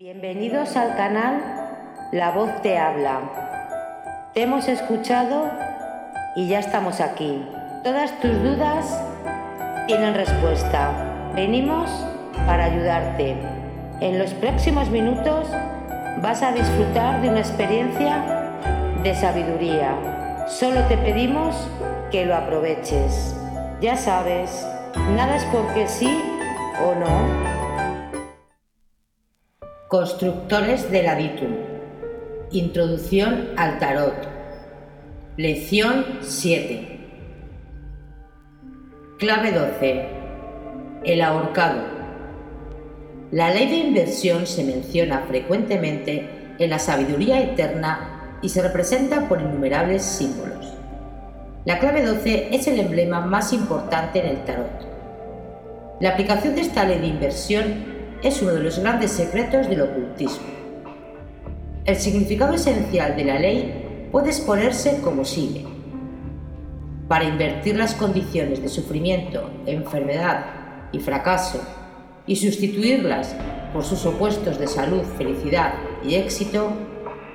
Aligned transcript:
Bienvenidos 0.00 0.76
al 0.76 0.94
canal 0.96 1.42
La 2.12 2.30
Voz 2.30 2.62
Te 2.62 2.78
Habla. 2.78 4.30
Te 4.32 4.42
hemos 4.42 4.68
escuchado 4.68 5.50
y 6.36 6.46
ya 6.46 6.60
estamos 6.60 7.00
aquí. 7.00 7.44
Todas 7.82 8.16
tus 8.20 8.30
dudas 8.40 9.02
tienen 9.88 10.14
respuesta. 10.14 10.92
Venimos 11.34 11.90
para 12.46 12.66
ayudarte. 12.66 13.38
En 14.00 14.20
los 14.20 14.34
próximos 14.34 14.88
minutos 14.88 15.48
vas 16.22 16.44
a 16.44 16.52
disfrutar 16.52 17.20
de 17.20 17.30
una 17.30 17.40
experiencia 17.40 18.52
de 19.02 19.16
sabiduría. 19.16 20.46
Solo 20.46 20.80
te 20.84 20.96
pedimos 20.96 21.56
que 22.12 22.24
lo 22.24 22.36
aproveches. 22.36 23.34
Ya 23.80 23.96
sabes, 23.96 24.64
nada 25.16 25.34
es 25.34 25.44
porque 25.46 25.88
sí 25.88 26.22
o 26.86 26.94
no 26.94 27.57
Constructores 29.88 30.90
del 30.90 31.08
Aditum. 31.08 31.48
Introducción 32.50 33.48
al 33.56 33.78
Tarot. 33.78 34.28
Lección 35.38 36.04
7. 36.20 37.00
Clave 39.18 39.52
12. 39.52 40.08
El 41.04 41.22
ahorcado. 41.22 41.80
La 43.30 43.48
ley 43.48 43.66
de 43.70 43.76
inversión 43.76 44.46
se 44.46 44.62
menciona 44.62 45.24
frecuentemente 45.26 46.28
en 46.58 46.68
la 46.68 46.78
sabiduría 46.78 47.40
eterna 47.40 48.36
y 48.42 48.50
se 48.50 48.60
representa 48.60 49.26
por 49.26 49.40
innumerables 49.40 50.02
símbolos. 50.02 50.70
La 51.64 51.78
clave 51.78 52.04
12 52.04 52.54
es 52.54 52.68
el 52.68 52.78
emblema 52.78 53.22
más 53.22 53.54
importante 53.54 54.18
en 54.18 54.26
el 54.26 54.44
tarot. 54.44 54.86
La 55.98 56.10
aplicación 56.10 56.54
de 56.56 56.60
esta 56.60 56.84
ley 56.84 56.98
de 56.98 57.06
inversión 57.06 57.97
es 58.22 58.42
uno 58.42 58.52
de 58.52 58.62
los 58.62 58.78
grandes 58.78 59.12
secretos 59.12 59.68
del 59.68 59.82
ocultismo. 59.82 60.46
El 61.84 61.96
significado 61.96 62.54
esencial 62.54 63.16
de 63.16 63.24
la 63.24 63.38
ley 63.38 64.08
puede 64.10 64.28
exponerse 64.28 65.00
como 65.02 65.24
sigue. 65.24 65.66
Para 67.06 67.24
invertir 67.24 67.76
las 67.76 67.94
condiciones 67.94 68.60
de 68.60 68.68
sufrimiento, 68.68 69.50
enfermedad 69.66 70.44
y 70.92 70.98
fracaso 70.98 71.62
y 72.26 72.36
sustituirlas 72.36 73.34
por 73.72 73.84
sus 73.84 74.04
opuestos 74.04 74.58
de 74.58 74.66
salud, 74.66 75.02
felicidad 75.16 75.74
y 76.04 76.16
éxito, 76.16 76.72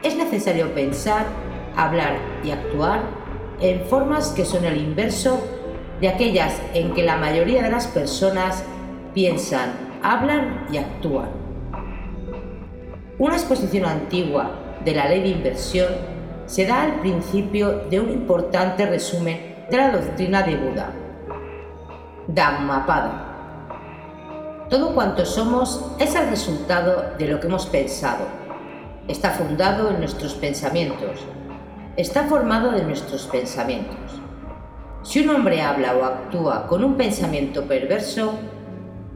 es 0.04 0.16
necesario 0.16 0.74
pensar, 0.76 1.26
hablar 1.76 2.18
y 2.44 2.52
actuar 2.52 3.02
en 3.62 3.82
formas 3.86 4.30
que 4.30 4.46
son 4.46 4.66
el 4.66 4.78
inverso 4.78 5.42
de 6.02 6.10
aquellas 6.10 6.62
en 6.74 6.94
que 6.94 7.04
la 7.04 7.18
mayoría 7.18 7.64
de 7.64 7.72
las 7.72 7.88
personas 7.88 8.64
piensan 9.14 9.93
hablan 10.04 10.68
y 10.70 10.78
actúan. 10.78 11.30
Una 13.18 13.36
exposición 13.36 13.86
antigua 13.86 14.52
de 14.84 14.94
la 14.94 15.08
ley 15.08 15.22
de 15.22 15.30
inversión 15.30 15.88
se 16.46 16.66
da 16.66 16.84
al 16.84 17.00
principio 17.00 17.86
de 17.90 18.02
un 18.02 18.12
importante 18.12 18.86
resumen 18.86 19.66
de 19.72 19.78
la 19.78 19.92
doctrina 19.92 20.44
de 20.44 20.58
Buda. 20.58 20.92
Dhammapada. 22.28 23.30
Todo 24.70 24.94
cuanto 24.94 25.26
somos 25.26 25.96
es 26.00 26.16
el 26.16 26.30
resultado 26.30 27.14
de 27.18 27.28
lo 27.28 27.40
que 27.40 27.48
hemos 27.48 27.66
pensado. 27.68 28.26
Está 29.08 29.32
fundado 29.32 29.90
en 29.90 30.00
nuestros 30.00 30.34
pensamientos. 30.34 31.26
Está 31.96 32.24
formado 32.24 32.72
de 32.72 32.84
nuestros 32.84 33.26
pensamientos. 33.28 34.20
Si 35.04 35.20
un 35.20 35.36
hombre 35.36 35.62
habla 35.62 35.96
o 35.96 36.04
actúa 36.04 36.68
con 36.68 36.84
un 36.84 36.96
pensamiento 36.96 37.64
perverso, 37.66 38.34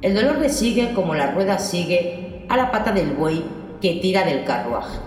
el 0.01 0.13
dolor 0.13 0.37
le 0.37 0.49
sigue 0.49 0.93
como 0.93 1.15
la 1.15 1.31
rueda 1.31 1.57
sigue 1.57 2.45
a 2.49 2.55
la 2.55 2.71
pata 2.71 2.91
del 2.91 3.13
buey 3.13 3.43
que 3.81 3.95
tira 3.95 4.23
del 4.25 4.43
carruaje. 4.43 4.99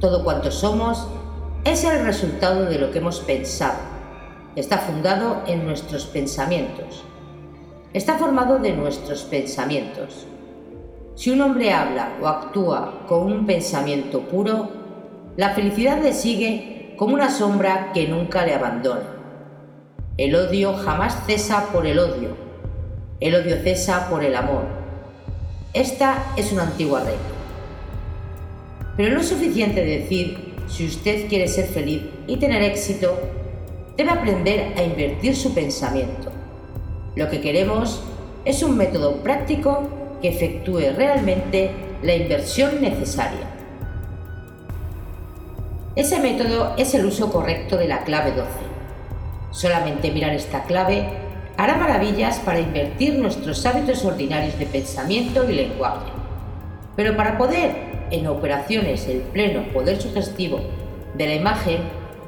Todo 0.00 0.22
cuanto 0.22 0.50
somos 0.52 1.08
es 1.64 1.82
el 1.84 2.04
resultado 2.04 2.66
de 2.66 2.78
lo 2.78 2.90
que 2.92 2.98
hemos 2.98 3.20
pensado. 3.20 3.78
Está 4.54 4.78
fundado 4.78 5.42
en 5.46 5.66
nuestros 5.66 6.06
pensamientos. 6.06 7.04
Está 7.92 8.14
formado 8.14 8.58
de 8.58 8.72
nuestros 8.72 9.22
pensamientos. 9.22 10.26
Si 11.16 11.30
un 11.30 11.40
hombre 11.40 11.72
habla 11.72 12.12
o 12.22 12.28
actúa 12.28 13.06
con 13.08 13.32
un 13.32 13.46
pensamiento 13.46 14.20
puro, 14.20 14.68
la 15.36 15.50
felicidad 15.50 16.00
le 16.00 16.12
sigue 16.12 16.94
como 16.96 17.14
una 17.14 17.30
sombra 17.30 17.90
que 17.92 18.06
nunca 18.06 18.46
le 18.46 18.54
abandona. 18.54 19.14
El 20.16 20.36
odio 20.36 20.74
jamás 20.74 21.24
cesa 21.26 21.72
por 21.72 21.86
el 21.86 21.98
odio, 21.98 22.43
el 23.20 23.34
odio 23.34 23.56
cesa 23.62 24.08
por 24.08 24.24
el 24.24 24.34
amor. 24.34 24.64
Esta 25.72 26.32
es 26.36 26.52
una 26.52 26.64
antigua 26.64 27.00
regla. 27.00 27.18
Pero 28.96 29.14
no 29.14 29.20
es 29.20 29.28
suficiente 29.28 29.84
decir, 29.84 30.54
si 30.68 30.86
usted 30.86 31.28
quiere 31.28 31.48
ser 31.48 31.66
feliz 31.66 32.02
y 32.26 32.36
tener 32.36 32.62
éxito, 32.62 33.18
debe 33.96 34.10
aprender 34.10 34.72
a 34.76 34.82
invertir 34.82 35.36
su 35.36 35.54
pensamiento. 35.54 36.30
Lo 37.16 37.30
que 37.30 37.40
queremos 37.40 38.02
es 38.44 38.62
un 38.62 38.76
método 38.76 39.16
práctico 39.16 39.88
que 40.20 40.28
efectúe 40.28 40.92
realmente 40.96 41.70
la 42.02 42.14
inversión 42.14 42.80
necesaria. 42.80 43.50
Ese 45.96 46.18
método 46.18 46.74
es 46.76 46.94
el 46.94 47.06
uso 47.06 47.30
correcto 47.30 47.76
de 47.76 47.86
la 47.86 48.04
clave 48.04 48.32
12. 48.32 48.48
Solamente 49.52 50.10
mirar 50.10 50.34
esta 50.34 50.64
clave 50.64 51.23
hará 51.56 51.76
maravillas 51.76 52.38
para 52.40 52.60
invertir 52.60 53.18
nuestros 53.18 53.64
hábitos 53.66 54.04
ordinarios 54.04 54.58
de 54.58 54.66
pensamiento 54.66 55.48
y 55.48 55.54
lenguaje. 55.54 56.10
Pero 56.96 57.16
para 57.16 57.38
poder 57.38 57.94
en 58.10 58.26
operaciones 58.26 59.06
el 59.08 59.18
pleno 59.18 59.72
poder 59.72 60.00
sugestivo 60.00 60.60
de 61.14 61.26
la 61.26 61.34
imagen, 61.34 61.78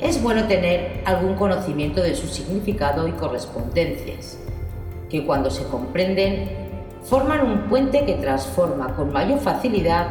es 0.00 0.22
bueno 0.22 0.44
tener 0.44 1.02
algún 1.04 1.34
conocimiento 1.34 2.02
de 2.02 2.14
su 2.14 2.26
significado 2.28 3.08
y 3.08 3.12
correspondencias, 3.12 4.38
que 5.08 5.24
cuando 5.24 5.50
se 5.50 5.64
comprenden 5.64 6.48
forman 7.04 7.46
un 7.46 7.68
puente 7.68 8.04
que 8.04 8.14
transforma 8.14 8.94
con 8.94 9.12
mayor 9.12 9.38
facilidad 9.40 10.08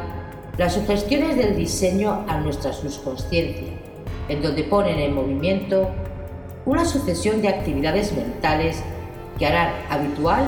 las 0.58 0.74
sugestiones 0.74 1.36
del 1.36 1.56
diseño 1.56 2.26
a 2.28 2.40
nuestra 2.40 2.72
subconsciencia, 2.72 3.68
en 4.30 4.42
donde 4.42 4.64
ponen 4.64 5.00
en 5.00 5.14
movimiento 5.14 5.90
una 6.66 6.86
sucesión 6.86 7.42
de 7.42 7.50
actividades 7.50 8.14
mentales 8.14 8.82
que 9.38 9.46
harán 9.46 9.72
habitual 9.90 10.46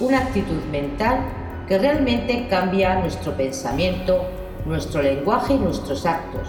una 0.00 0.18
actitud 0.18 0.62
mental 0.70 1.20
que 1.68 1.78
realmente 1.78 2.46
cambia 2.48 2.96
nuestro 2.96 3.36
pensamiento, 3.36 4.24
nuestro 4.66 5.02
lenguaje 5.02 5.54
y 5.54 5.58
nuestros 5.58 6.04
actos, 6.06 6.48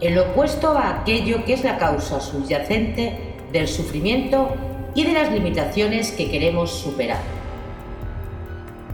en 0.00 0.14
lo 0.14 0.22
opuesto 0.30 0.76
a 0.76 1.00
aquello 1.00 1.44
que 1.44 1.54
es 1.54 1.64
la 1.64 1.78
causa 1.78 2.20
subyacente 2.20 3.34
del 3.52 3.68
sufrimiento 3.68 4.54
y 4.94 5.04
de 5.04 5.12
las 5.12 5.32
limitaciones 5.32 6.12
que 6.12 6.30
queremos 6.30 6.70
superar. 6.70 7.20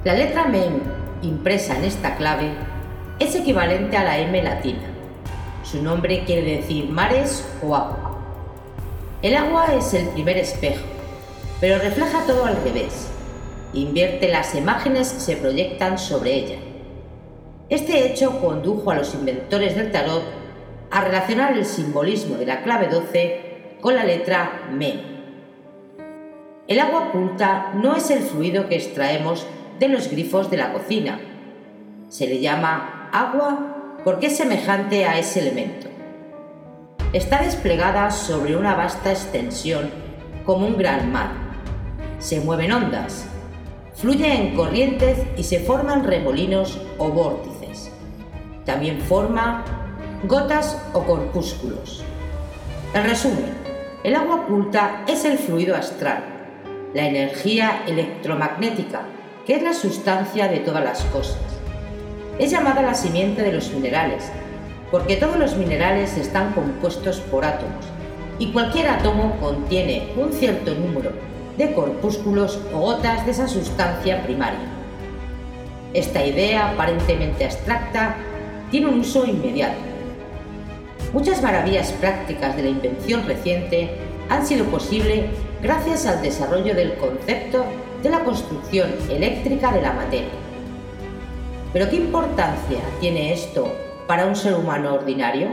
La 0.05 0.15
letra 0.15 0.47
MEM 0.47 0.81
impresa 1.23 1.77
en 1.77 1.85
esta 1.85 2.17
clave 2.17 2.53
es 3.19 3.35
equivalente 3.35 3.97
a 3.99 4.05
la 4.05 4.19
M 4.19 4.43
latina. 4.43 4.89
Su 5.63 5.83
nombre 5.83 6.25
quiere 6.25 6.57
decir 6.57 6.89
mares 6.89 7.47
o 7.63 7.77
agua. 7.77 8.19
El 9.21 9.37
agua 9.37 9.75
es 9.75 9.93
el 9.93 10.09
primer 10.09 10.39
espejo, 10.39 10.87
pero 11.61 11.79
refleja 11.79 12.25
todo 12.27 12.47
al 12.47 12.57
revés. 12.65 13.09
Invierte 13.75 14.29
las 14.29 14.55
imágenes 14.55 15.13
que 15.13 15.21
se 15.21 15.37
proyectan 15.37 15.99
sobre 15.99 16.35
ella. 16.35 16.59
Este 17.69 18.07
hecho 18.07 18.41
condujo 18.41 18.91
a 18.91 18.97
los 18.97 19.15
inventores 19.15 19.77
del 19.77 19.93
tarot 19.93 20.25
a 20.91 21.03
relacionar 21.03 21.53
el 21.53 21.67
simbolismo 21.67 22.37
de 22.37 22.47
la 22.47 22.63
clave 22.63 22.89
12 22.89 23.77
con 23.81 23.95
la 23.95 24.05
letra 24.05 24.69
Me. 24.73 25.11
El 26.67 26.81
agua 26.81 27.09
oculta 27.09 27.73
no 27.75 27.95
es 27.95 28.11
el 28.11 28.23
fluido 28.23 28.69
que 28.69 28.77
extraemos 28.77 29.47
de 29.79 29.89
los 29.89 30.11
grifos 30.11 30.51
de 30.51 30.57
la 30.57 30.73
cocina. 30.73 31.21
Se 32.09 32.27
le 32.27 32.41
llama 32.41 33.09
agua 33.13 33.99
porque 34.03 34.27
es 34.27 34.37
semejante 34.37 35.05
a 35.05 35.19
ese 35.19 35.41
elemento. 35.41 35.89
Está 37.13 37.43
desplegada 37.43 38.11
sobre 38.11 38.57
una 38.57 38.75
vasta 38.75 39.11
extensión 39.11 39.91
como 40.45 40.67
un 40.67 40.77
gran 40.77 41.13
mar 41.13 41.50
se 42.21 42.39
mueven 42.41 42.71
ondas, 42.71 43.25
fluye 43.95 44.33
en 44.33 44.55
corrientes 44.55 45.19
y 45.37 45.43
se 45.43 45.61
forman 45.61 46.05
remolinos 46.05 46.79
o 46.99 47.09
vórtices. 47.09 47.91
También 48.67 49.01
forma 49.01 49.65
gotas 50.25 50.81
o 50.93 51.03
corpúsculos. 51.03 52.05
En 52.93 53.05
resumen, 53.05 53.55
el 54.05 54.15
agua 54.15 54.43
oculta 54.43 55.03
es 55.09 55.25
el 55.25 55.39
fluido 55.39 55.75
astral, 55.75 56.23
la 56.93 57.07
energía 57.07 57.85
electromagnética, 57.87 59.03
que 59.47 59.57
es 59.57 59.63
la 59.63 59.73
sustancia 59.73 60.47
de 60.47 60.59
todas 60.59 60.85
las 60.85 61.03
cosas. 61.07 61.41
Es 62.39 62.51
llamada 62.51 62.83
la 62.83 62.95
simiente 62.95 63.43
de 63.43 63.53
los 63.53 63.73
minerales, 63.73 64.31
porque 64.91 65.17
todos 65.17 65.37
los 65.37 65.57
minerales 65.57 66.19
están 66.19 66.53
compuestos 66.53 67.21
por 67.21 67.47
átomos, 67.47 67.87
y 68.39 68.53
cualquier 68.53 68.89
átomo 68.89 69.37
contiene 69.41 70.13
un 70.17 70.33
cierto 70.33 70.75
número 70.75 71.13
de 71.61 71.75
corpúsculos 71.75 72.59
o 72.75 72.79
gotas 72.81 73.27
de 73.27 73.33
esa 73.33 73.47
sustancia 73.47 74.23
primaria. 74.23 74.67
Esta 75.93 76.25
idea 76.25 76.71
aparentemente 76.71 77.45
abstracta 77.45 78.17
tiene 78.71 78.87
un 78.87 79.01
uso 79.01 79.27
inmediato. 79.27 79.77
Muchas 81.13 81.43
maravillas 81.43 81.93
prácticas 81.93 82.57
de 82.57 82.63
la 82.63 82.69
invención 82.71 83.27
reciente 83.27 83.91
han 84.31 84.47
sido 84.47 84.65
posibles 84.67 85.27
gracias 85.61 86.07
al 86.07 86.23
desarrollo 86.23 86.75
del 86.75 86.95
concepto 86.95 87.67
de 88.03 88.09
la 88.09 88.21
construcción 88.21 88.95
eléctrica 89.11 89.71
de 89.71 89.83
la 89.83 89.93
materia. 89.93 90.31
Pero 91.75 91.91
¿qué 91.91 91.97
importancia 91.97 92.79
tiene 93.01 93.35
esto 93.35 93.71
para 94.07 94.25
un 94.25 94.35
ser 94.35 94.55
humano 94.55 94.95
ordinario? 94.95 95.49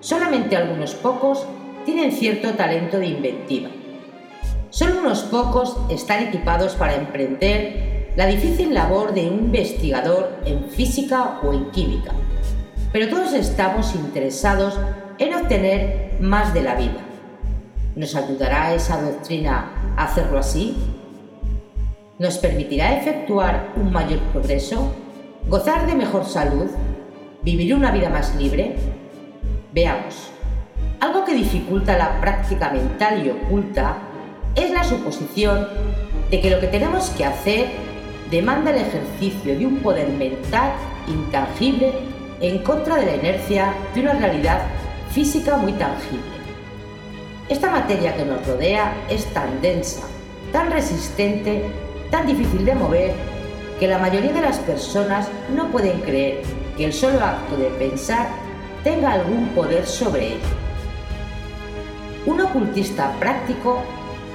Solamente 0.00 0.56
algunos 0.56 0.94
pocos 0.94 1.46
tienen 1.84 2.10
cierto 2.10 2.54
talento 2.54 2.98
de 2.98 3.06
inventiva. 3.08 3.68
Solo 4.74 4.98
unos 5.02 5.22
pocos 5.22 5.76
están 5.88 6.24
equipados 6.24 6.74
para 6.74 6.96
emprender 6.96 8.10
la 8.16 8.26
difícil 8.26 8.74
labor 8.74 9.14
de 9.14 9.28
un 9.28 9.44
investigador 9.44 10.40
en 10.44 10.64
física 10.64 11.38
o 11.44 11.52
en 11.52 11.70
química. 11.70 12.10
Pero 12.92 13.08
todos 13.08 13.34
estamos 13.34 13.94
interesados 13.94 14.76
en 15.18 15.32
obtener 15.32 16.16
más 16.18 16.52
de 16.52 16.62
la 16.64 16.74
vida. 16.74 16.98
¿Nos 17.94 18.16
ayudará 18.16 18.74
esa 18.74 19.00
doctrina 19.00 19.70
a 19.96 20.06
hacerlo 20.06 20.40
así? 20.40 20.76
¿Nos 22.18 22.38
permitirá 22.38 22.98
efectuar 22.98 23.74
un 23.76 23.92
mayor 23.92 24.18
progreso? 24.32 24.92
¿Gozar 25.46 25.86
de 25.86 25.94
mejor 25.94 26.24
salud? 26.24 26.66
¿Vivir 27.44 27.76
una 27.76 27.92
vida 27.92 28.08
más 28.08 28.34
libre? 28.34 28.74
Veamos. 29.72 30.30
Algo 30.98 31.24
que 31.24 31.34
dificulta 31.34 31.96
la 31.96 32.20
práctica 32.20 32.70
mental 32.70 33.24
y 33.24 33.30
oculta 33.30 34.10
es 34.56 34.70
la 34.70 34.84
suposición 34.84 35.68
de 36.30 36.40
que 36.40 36.50
lo 36.50 36.60
que 36.60 36.68
tenemos 36.68 37.10
que 37.10 37.24
hacer 37.24 37.66
demanda 38.30 38.70
el 38.70 38.78
ejercicio 38.78 39.58
de 39.58 39.66
un 39.66 39.78
poder 39.78 40.08
mental 40.08 40.72
intangible 41.06 41.92
en 42.40 42.58
contra 42.58 42.96
de 42.96 43.06
la 43.06 43.16
inercia 43.16 43.74
de 43.94 44.00
una 44.02 44.14
realidad 44.14 44.62
física 45.10 45.56
muy 45.56 45.72
tangible. 45.72 46.34
Esta 47.48 47.70
materia 47.70 48.16
que 48.16 48.24
nos 48.24 48.46
rodea 48.46 48.94
es 49.10 49.26
tan 49.26 49.60
densa, 49.60 50.02
tan 50.52 50.70
resistente, 50.70 51.64
tan 52.10 52.26
difícil 52.26 52.64
de 52.64 52.74
mover, 52.74 53.12
que 53.78 53.88
la 53.88 53.98
mayoría 53.98 54.32
de 54.32 54.40
las 54.40 54.58
personas 54.60 55.28
no 55.54 55.68
pueden 55.70 56.00
creer 56.00 56.42
que 56.76 56.86
el 56.86 56.92
solo 56.92 57.20
acto 57.20 57.56
de 57.56 57.68
pensar 57.70 58.28
tenga 58.82 59.12
algún 59.12 59.48
poder 59.48 59.86
sobre 59.86 60.28
ella. 60.28 60.48
Un 62.26 62.40
ocultista 62.40 63.12
práctico 63.18 63.82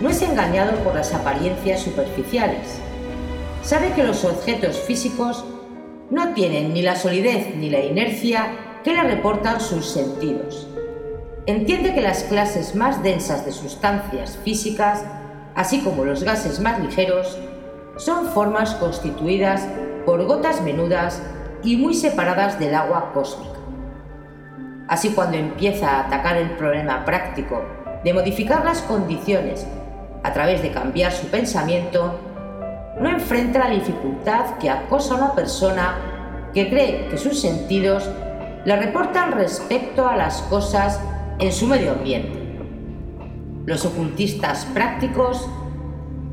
no 0.01 0.09
es 0.09 0.21
engañado 0.21 0.77
por 0.83 0.95
las 0.95 1.13
apariencias 1.13 1.81
superficiales. 1.81 2.79
Sabe 3.61 3.91
que 3.91 4.03
los 4.03 4.23
objetos 4.23 4.79
físicos 4.79 5.43
no 6.09 6.33
tienen 6.33 6.73
ni 6.73 6.81
la 6.81 6.95
solidez 6.95 7.55
ni 7.55 7.69
la 7.69 7.79
inercia 7.79 8.47
que 8.83 8.93
le 8.93 9.03
reportan 9.03 9.59
sus 9.59 9.85
sentidos. 9.85 10.67
Entiende 11.45 11.93
que 11.93 12.01
las 12.01 12.23
clases 12.23 12.75
más 12.75 13.03
densas 13.03 13.45
de 13.45 13.51
sustancias 13.51 14.37
físicas, 14.43 15.03
así 15.55 15.81
como 15.81 16.05
los 16.05 16.23
gases 16.23 16.59
más 16.59 16.79
ligeros, 16.79 17.37
son 17.97 18.27
formas 18.27 18.75
constituidas 18.75 19.67
por 20.05 20.23
gotas 20.25 20.61
menudas 20.61 21.21
y 21.63 21.75
muy 21.75 21.93
separadas 21.93 22.59
del 22.59 22.75
agua 22.75 23.11
cósmica. 23.13 23.59
Así 24.87 25.09
cuando 25.09 25.37
empieza 25.37 25.89
a 25.89 26.07
atacar 26.07 26.37
el 26.37 26.51
problema 26.51 27.03
práctico 27.03 27.61
de 28.03 28.13
modificar 28.13 28.63
las 28.63 28.81
condiciones 28.81 29.67
a 30.23 30.33
través 30.33 30.61
de 30.61 30.71
cambiar 30.71 31.11
su 31.11 31.27
pensamiento, 31.27 32.19
no 32.99 33.09
enfrenta 33.09 33.59
la 33.59 33.69
dificultad 33.69 34.57
que 34.59 34.69
acosa 34.69 35.13
a 35.13 35.17
una 35.17 35.35
persona 35.35 35.95
que 36.53 36.69
cree 36.69 37.07
que 37.07 37.17
sus 37.17 37.39
sentidos 37.39 38.09
le 38.65 38.75
reportan 38.75 39.31
respecto 39.31 40.07
a 40.07 40.17
las 40.17 40.41
cosas 40.43 40.99
en 41.39 41.51
su 41.53 41.67
medio 41.67 41.93
ambiente. 41.93 42.37
Los 43.65 43.85
ocultistas 43.85 44.65
prácticos 44.73 45.47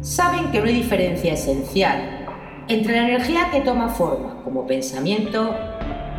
saben 0.01 0.51
que 0.51 0.61
no 0.61 0.67
hay 0.67 0.75
diferencia 0.75 1.35
esencial 1.35 2.27
entre 2.69 2.97
la 2.97 3.09
energía 3.09 3.51
que 3.53 3.61
toma 3.61 3.89
forma 3.89 4.43
como 4.43 4.67
pensamiento 4.67 5.55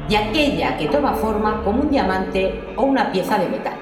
y 0.09 0.15
aquella 0.15 0.77
que 0.77 0.87
toma 0.87 1.13
forma 1.13 1.63
como 1.63 1.81
un 1.81 1.89
diamante 1.89 2.61
o 2.77 2.83
una 2.83 3.11
pieza 3.11 3.37
de 3.37 3.49
metal. 3.49 3.76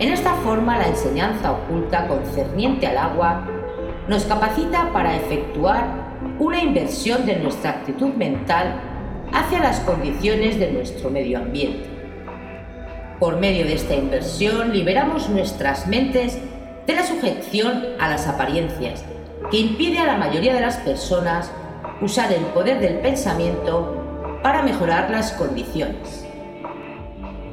En 0.00 0.12
esta 0.12 0.34
forma, 0.34 0.76
la 0.76 0.88
enseñanza 0.88 1.52
oculta 1.52 2.08
concerniente 2.08 2.86
al 2.86 2.98
agua 2.98 3.46
nos 4.08 4.24
capacita 4.24 4.90
para 4.92 5.16
efectuar 5.16 5.84
una 6.40 6.62
inversión 6.62 7.24
de 7.26 7.36
nuestra 7.36 7.70
actitud 7.70 8.12
mental 8.14 8.74
hacia 9.32 9.60
las 9.60 9.80
condiciones 9.80 10.58
de 10.58 10.72
nuestro 10.72 11.10
medio 11.10 11.38
ambiente. 11.38 11.88
Por 13.20 13.36
medio 13.38 13.64
de 13.64 13.74
esta 13.74 13.94
inversión 13.94 14.72
liberamos 14.72 15.28
nuestras 15.28 15.86
mentes 15.86 16.38
de 16.86 16.94
la 16.94 17.04
sujeción 17.04 17.84
a 18.00 18.08
las 18.08 18.26
apariencias, 18.26 19.04
que 19.50 19.58
impide 19.58 19.98
a 20.00 20.06
la 20.06 20.16
mayoría 20.16 20.54
de 20.54 20.60
las 20.60 20.76
personas 20.78 21.52
usar 22.00 22.32
el 22.32 22.42
poder 22.46 22.80
del 22.80 22.98
pensamiento 22.98 24.40
para 24.42 24.62
mejorar 24.62 25.08
las 25.10 25.32
condiciones. 25.32 26.26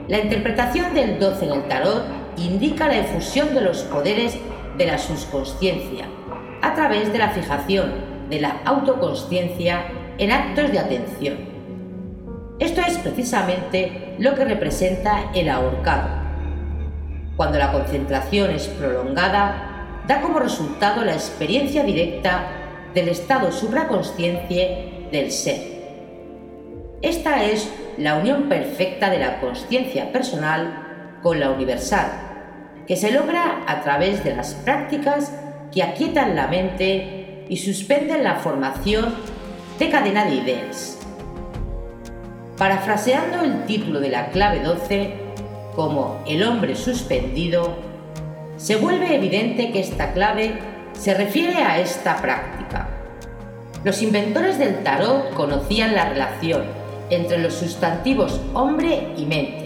La 0.08 0.20
interpretación 0.20 0.94
del 0.94 1.20
12 1.20 1.46
en 1.46 1.52
el 1.52 1.64
tarot 1.68 2.21
indica 2.38 2.88
la 2.88 2.98
efusión 2.98 3.54
de 3.54 3.62
los 3.62 3.84
poderes 3.84 4.38
de 4.78 4.86
la 4.86 4.98
subconsciencia 4.98 6.06
a 6.62 6.74
través 6.74 7.12
de 7.12 7.20
la 7.20 7.30
fijación 7.30 7.92
de 8.30 8.40
la 8.40 8.62
autoconsciencia 8.66 9.86
en 10.18 10.32
actos 10.32 10.72
de 10.72 10.80
atención. 10.80 11.38
Esto 12.60 12.82
es 12.82 12.98
precisamente 13.00 14.16
lo 14.20 14.36
que 14.36 14.46
representa 14.46 15.32
el 15.34 15.50
ahorcado. 15.50 16.10
Cuando 17.36 17.58
la 17.58 17.72
concentración 17.72 18.52
es 18.52 18.68
prolongada, 18.68 20.04
da 20.08 20.22
como 20.22 20.40
resultado 20.40 21.04
la 21.04 21.14
experiencia 21.14 21.84
directa 21.84 22.48
del 22.94 23.10
estado 23.10 23.52
supraconsciente 23.52 25.08
del 25.12 25.32
ser. 25.32 25.60
Esta 27.02 27.44
es 27.44 27.72
la 27.98 28.16
unión 28.16 28.44
perfecta 28.44 29.10
de 29.10 29.20
la 29.20 29.40
conciencia 29.40 30.12
personal 30.12 30.81
con 31.22 31.40
la 31.40 31.50
universal, 31.50 32.12
que 32.88 32.96
se 32.96 33.12
logra 33.12 33.64
a 33.68 33.82
través 33.82 34.24
de 34.24 34.36
las 34.36 34.54
prácticas 34.54 35.34
que 35.72 35.84
aquietan 35.84 36.36
la 36.36 36.48
mente 36.48 37.46
y 37.48 37.58
suspenden 37.58 38.24
la 38.24 38.36
formación 38.36 39.14
de 39.80 39.90
cadena 39.90 40.26
de 40.26 40.36
ideas. 40.36 41.00
Parafraseando 42.58 43.42
el 43.44 43.66
título 43.66 44.00
de 44.00 44.10
la 44.10 44.30
clave 44.30 44.60
12 44.60 45.16
como 45.76 46.22
el 46.28 46.44
hombre 46.44 46.76
suspendido, 46.76 47.76
se 48.58 48.76
vuelve 48.76 49.16
evidente 49.16 49.72
que 49.72 49.80
esta 49.80 50.14
clave 50.14 50.60
se 50.94 51.14
refiere 51.14 51.58
a 51.64 51.80
esta 51.80 52.18
práctica. 52.18 52.90
Los 53.84 54.02
inventores 54.04 54.60
del 54.60 54.84
tarot 54.84 55.34
conocían 55.34 55.96
la 55.96 56.10
relación 56.10 56.64
entre 57.10 57.40
los 57.40 57.56
sustantivos 57.56 58.40
hombre 58.54 59.14
y 59.18 59.26
mente 59.26 59.61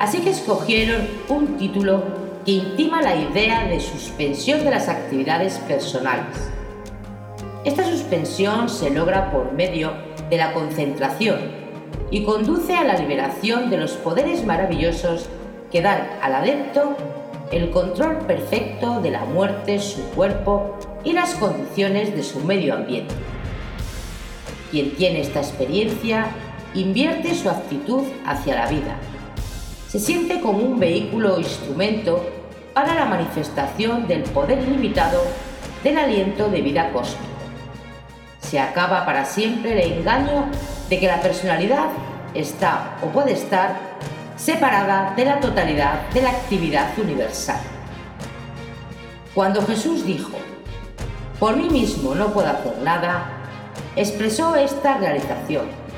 Así 0.00 0.22
que 0.22 0.30
escogieron 0.30 1.06
un 1.28 1.58
título 1.58 2.02
que 2.46 2.52
intima 2.52 3.02
la 3.02 3.16
idea 3.16 3.68
de 3.68 3.80
suspensión 3.80 4.64
de 4.64 4.70
las 4.70 4.88
actividades 4.88 5.58
personales. 5.58 6.50
Esta 7.66 7.84
suspensión 7.84 8.70
se 8.70 8.88
logra 8.88 9.30
por 9.30 9.52
medio 9.52 9.92
de 10.30 10.38
la 10.38 10.54
concentración 10.54 11.38
y 12.10 12.24
conduce 12.24 12.74
a 12.76 12.84
la 12.84 12.96
liberación 12.96 13.68
de 13.68 13.76
los 13.76 13.92
poderes 13.92 14.46
maravillosos 14.46 15.28
que 15.70 15.82
dan 15.82 16.08
al 16.22 16.34
adepto 16.34 16.96
el 17.52 17.70
control 17.70 18.20
perfecto 18.20 19.02
de 19.02 19.10
la 19.10 19.26
muerte, 19.26 19.78
su 19.80 20.00
cuerpo 20.12 20.78
y 21.04 21.12
las 21.12 21.34
condiciones 21.34 22.16
de 22.16 22.22
su 22.22 22.40
medio 22.40 22.72
ambiente. 22.72 23.14
Quien 24.70 24.92
tiene 24.92 25.20
esta 25.20 25.40
experiencia 25.40 26.28
invierte 26.74 27.34
su 27.34 27.50
actitud 27.50 28.04
hacia 28.24 28.54
la 28.54 28.66
vida 28.66 28.96
se 29.90 29.98
siente 29.98 30.38
como 30.40 30.58
un 30.58 30.78
vehículo 30.78 31.34
o 31.34 31.40
instrumento 31.40 32.24
para 32.72 32.94
la 32.94 33.06
manifestación 33.06 34.06
del 34.06 34.22
poder 34.22 34.60
ilimitado 34.60 35.20
del 35.82 35.98
aliento 35.98 36.48
de 36.48 36.62
vida 36.62 36.92
cósmico. 36.92 37.24
Se 38.38 38.60
acaba 38.60 39.04
para 39.04 39.24
siempre 39.24 39.72
el 39.72 39.94
engaño 39.94 40.44
de 40.88 41.00
que 41.00 41.08
la 41.08 41.20
personalidad 41.20 41.88
está 42.34 42.98
o 43.02 43.06
puede 43.06 43.32
estar 43.32 43.80
separada 44.36 45.12
de 45.16 45.24
la 45.24 45.40
totalidad 45.40 46.08
de 46.10 46.22
la 46.22 46.30
actividad 46.30 46.96
universal. 46.96 47.58
Cuando 49.34 49.60
Jesús 49.66 50.06
dijo, 50.06 50.38
por 51.40 51.56
mí 51.56 51.68
mismo 51.68 52.14
no 52.14 52.32
puedo 52.32 52.48
hacer 52.48 52.78
nada, 52.84 53.24
expresó 53.96 54.54
esta 54.54 54.98
realización 54.98 55.89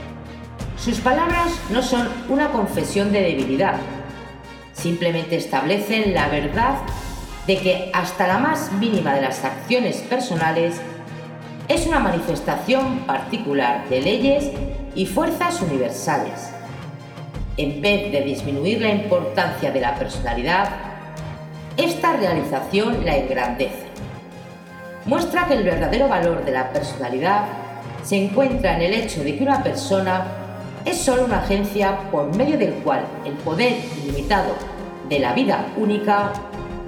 sus 0.82 0.98
palabras 0.98 1.52
no 1.70 1.80
son 1.80 2.08
una 2.28 2.50
confesión 2.50 3.12
de 3.12 3.22
debilidad, 3.22 3.76
simplemente 4.72 5.36
establecen 5.36 6.12
la 6.12 6.26
verdad 6.26 6.74
de 7.46 7.58
que 7.58 7.90
hasta 7.94 8.26
la 8.26 8.38
más 8.38 8.72
mínima 8.72 9.14
de 9.14 9.20
las 9.20 9.44
acciones 9.44 9.98
personales 9.98 10.80
es 11.68 11.86
una 11.86 12.00
manifestación 12.00 12.98
particular 13.06 13.88
de 13.88 14.00
leyes 14.00 14.50
y 14.96 15.06
fuerzas 15.06 15.62
universales. 15.62 16.50
En 17.56 17.80
vez 17.80 18.10
de 18.10 18.22
disminuir 18.22 18.80
la 18.80 18.90
importancia 18.90 19.70
de 19.70 19.80
la 19.80 19.94
personalidad, 19.94 20.68
esta 21.76 22.14
realización 22.14 23.04
la 23.04 23.18
engrandece. 23.18 23.86
Muestra 25.04 25.46
que 25.46 25.54
el 25.54 25.62
verdadero 25.62 26.08
valor 26.08 26.44
de 26.44 26.50
la 26.50 26.72
personalidad 26.72 27.44
se 28.02 28.16
encuentra 28.16 28.74
en 28.74 28.82
el 28.82 28.94
hecho 28.94 29.22
de 29.22 29.36
que 29.36 29.44
una 29.44 29.62
persona 29.62 30.41
es 30.84 30.98
solo 30.98 31.24
una 31.24 31.38
agencia 31.38 32.10
por 32.10 32.34
medio 32.36 32.58
del 32.58 32.72
cual 32.74 33.04
el 33.24 33.34
poder 33.34 33.76
ilimitado 34.02 34.54
de 35.08 35.18
la 35.20 35.32
vida 35.32 35.66
única 35.76 36.32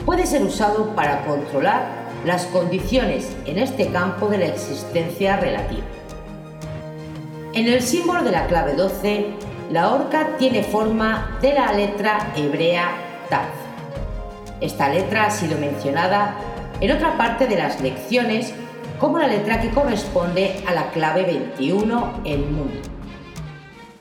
puede 0.04 0.26
ser 0.26 0.42
usado 0.42 0.94
para 0.94 1.24
controlar 1.24 1.86
las 2.24 2.46
condiciones 2.46 3.36
en 3.46 3.58
este 3.58 3.88
campo 3.88 4.28
de 4.28 4.38
la 4.38 4.46
existencia 4.46 5.36
relativa. 5.36 5.84
En 7.52 7.68
el 7.68 7.82
símbolo 7.82 8.22
de 8.22 8.32
la 8.32 8.46
clave 8.46 8.74
12, 8.74 9.26
la 9.70 9.90
horca 9.90 10.36
tiene 10.38 10.62
forma 10.62 11.38
de 11.40 11.54
la 11.54 11.72
letra 11.72 12.32
hebrea 12.34 12.90
Taz. 13.30 13.46
Esta 14.60 14.88
letra 14.88 15.26
ha 15.26 15.30
sido 15.30 15.58
mencionada 15.58 16.34
en 16.80 16.90
otra 16.90 17.16
parte 17.16 17.46
de 17.46 17.56
las 17.56 17.80
lecciones 17.80 18.52
como 18.98 19.18
la 19.18 19.26
letra 19.26 19.60
que 19.60 19.70
corresponde 19.70 20.62
a 20.66 20.72
la 20.72 20.90
clave 20.90 21.24
21, 21.24 22.22
el 22.24 22.46
mundo. 22.46 22.80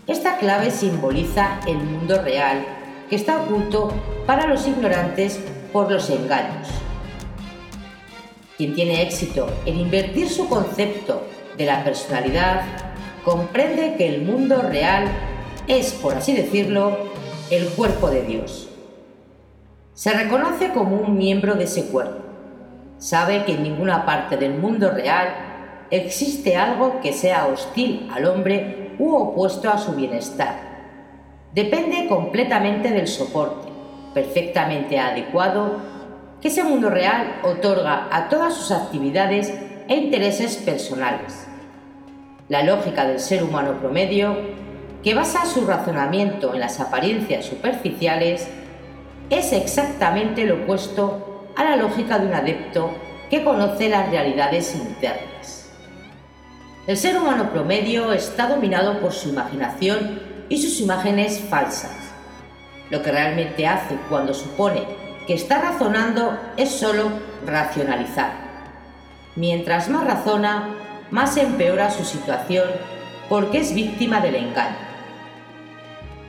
Esta 0.05 0.37
clave 0.37 0.69
simboliza 0.69 1.61
el 1.65 1.77
mundo 1.77 2.21
real 2.21 2.65
que 3.09 3.15
está 3.15 3.41
oculto 3.41 3.93
para 4.25 4.47
los 4.47 4.67
ignorantes 4.67 5.39
por 5.71 5.89
los 5.89 6.09
engaños. 6.09 6.67
Quien 8.57 8.75
tiene 8.75 9.01
éxito 9.01 9.47
en 9.65 9.79
invertir 9.79 10.27
su 10.29 10.49
concepto 10.49 11.25
de 11.57 11.65
la 11.65 11.85
personalidad 11.85 12.63
comprende 13.23 13.95
que 13.97 14.13
el 14.13 14.23
mundo 14.23 14.61
real 14.61 15.05
es, 15.67 15.93
por 15.93 16.15
así 16.15 16.33
decirlo, 16.33 16.97
el 17.49 17.67
cuerpo 17.69 18.09
de 18.09 18.23
Dios. 18.23 18.67
Se 19.93 20.11
reconoce 20.11 20.71
como 20.73 20.97
un 20.97 21.17
miembro 21.17 21.55
de 21.55 21.63
ese 21.63 21.85
cuerpo. 21.85 22.19
Sabe 22.97 23.45
que 23.45 23.53
en 23.53 23.63
ninguna 23.63 24.05
parte 24.05 24.35
del 24.35 24.55
mundo 24.55 24.91
real 24.91 25.29
existe 25.91 26.57
algo 26.57 26.99
que 26.99 27.13
sea 27.13 27.47
hostil 27.47 28.09
al 28.11 28.25
hombre 28.25 28.82
u 28.99 29.15
opuesto 29.15 29.69
a 29.69 29.77
su 29.77 29.93
bienestar. 29.93 30.73
Depende 31.53 32.07
completamente 32.07 32.89
del 32.89 33.07
soporte, 33.07 33.67
perfectamente 34.13 34.99
adecuado 34.99 35.77
que 36.41 36.49
ese 36.49 36.63
mundo 36.63 36.89
real 36.89 37.39
otorga 37.43 38.07
a 38.11 38.27
todas 38.27 38.53
sus 38.53 38.71
actividades 38.71 39.53
e 39.87 39.95
intereses 39.95 40.57
personales. 40.57 41.47
La 42.49 42.63
lógica 42.63 43.05
del 43.05 43.19
ser 43.19 43.43
humano 43.43 43.79
promedio, 43.79 44.35
que 45.03 45.13
basa 45.13 45.45
su 45.45 45.65
razonamiento 45.65 46.53
en 46.53 46.59
las 46.59 46.79
apariencias 46.79 47.45
superficiales, 47.45 48.49
es 49.29 49.53
exactamente 49.53 50.45
lo 50.45 50.55
opuesto 50.55 51.47
a 51.55 51.63
la 51.63 51.75
lógica 51.77 52.19
de 52.19 52.27
un 52.27 52.33
adepto 52.33 52.91
que 53.29 53.43
conoce 53.43 53.89
las 53.89 54.09
realidades 54.09 54.75
internas. 54.75 55.62
El 56.85 56.97
ser 56.97 57.17
humano 57.17 57.49
promedio 57.49 58.11
está 58.11 58.49
dominado 58.49 58.99
por 58.99 59.13
su 59.13 59.29
imaginación 59.29 60.19
y 60.49 60.61
sus 60.61 60.81
imágenes 60.81 61.39
falsas. 61.49 61.95
Lo 62.89 63.01
que 63.01 63.09
realmente 63.09 63.65
hace 63.65 63.95
cuando 64.09 64.33
supone 64.33 64.83
que 65.25 65.33
está 65.33 65.61
razonando 65.61 66.37
es 66.57 66.71
solo 66.71 67.09
racionalizar. 67.47 68.33
Mientras 69.37 69.87
más 69.87 70.03
razona, 70.03 70.75
más 71.09 71.37
empeora 71.37 71.89
su 71.89 72.03
situación 72.03 72.67
porque 73.29 73.59
es 73.59 73.73
víctima 73.73 74.19
del 74.19 74.35
engaño. 74.35 74.75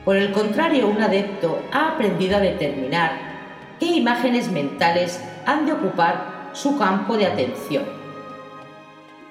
Por 0.05 0.15
el 0.15 0.31
contrario, 0.31 0.87
un 0.87 1.01
adepto 1.01 1.61
ha 1.73 1.89
aprendido 1.89 2.37
a 2.37 2.39
determinar 2.39 3.11
qué 3.77 3.87
imágenes 3.87 4.49
mentales 4.49 5.21
han 5.45 5.65
de 5.65 5.73
ocupar 5.73 6.51
su 6.53 6.77
campo 6.77 7.17
de 7.17 7.25
atención. 7.25 8.04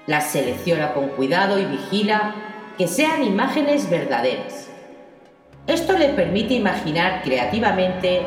Las 0.06 0.30
selecciona 0.30 0.92
con 0.92 1.08
cuidado 1.08 1.58
y 1.58 1.64
vigila 1.64 2.34
que 2.76 2.86
sean 2.88 3.22
imágenes 3.22 3.88
verdaderas. 3.88 4.68
Esto 5.66 5.96
le 5.96 6.10
permite 6.10 6.52
imaginar 6.52 7.22
creativamente 7.22 8.20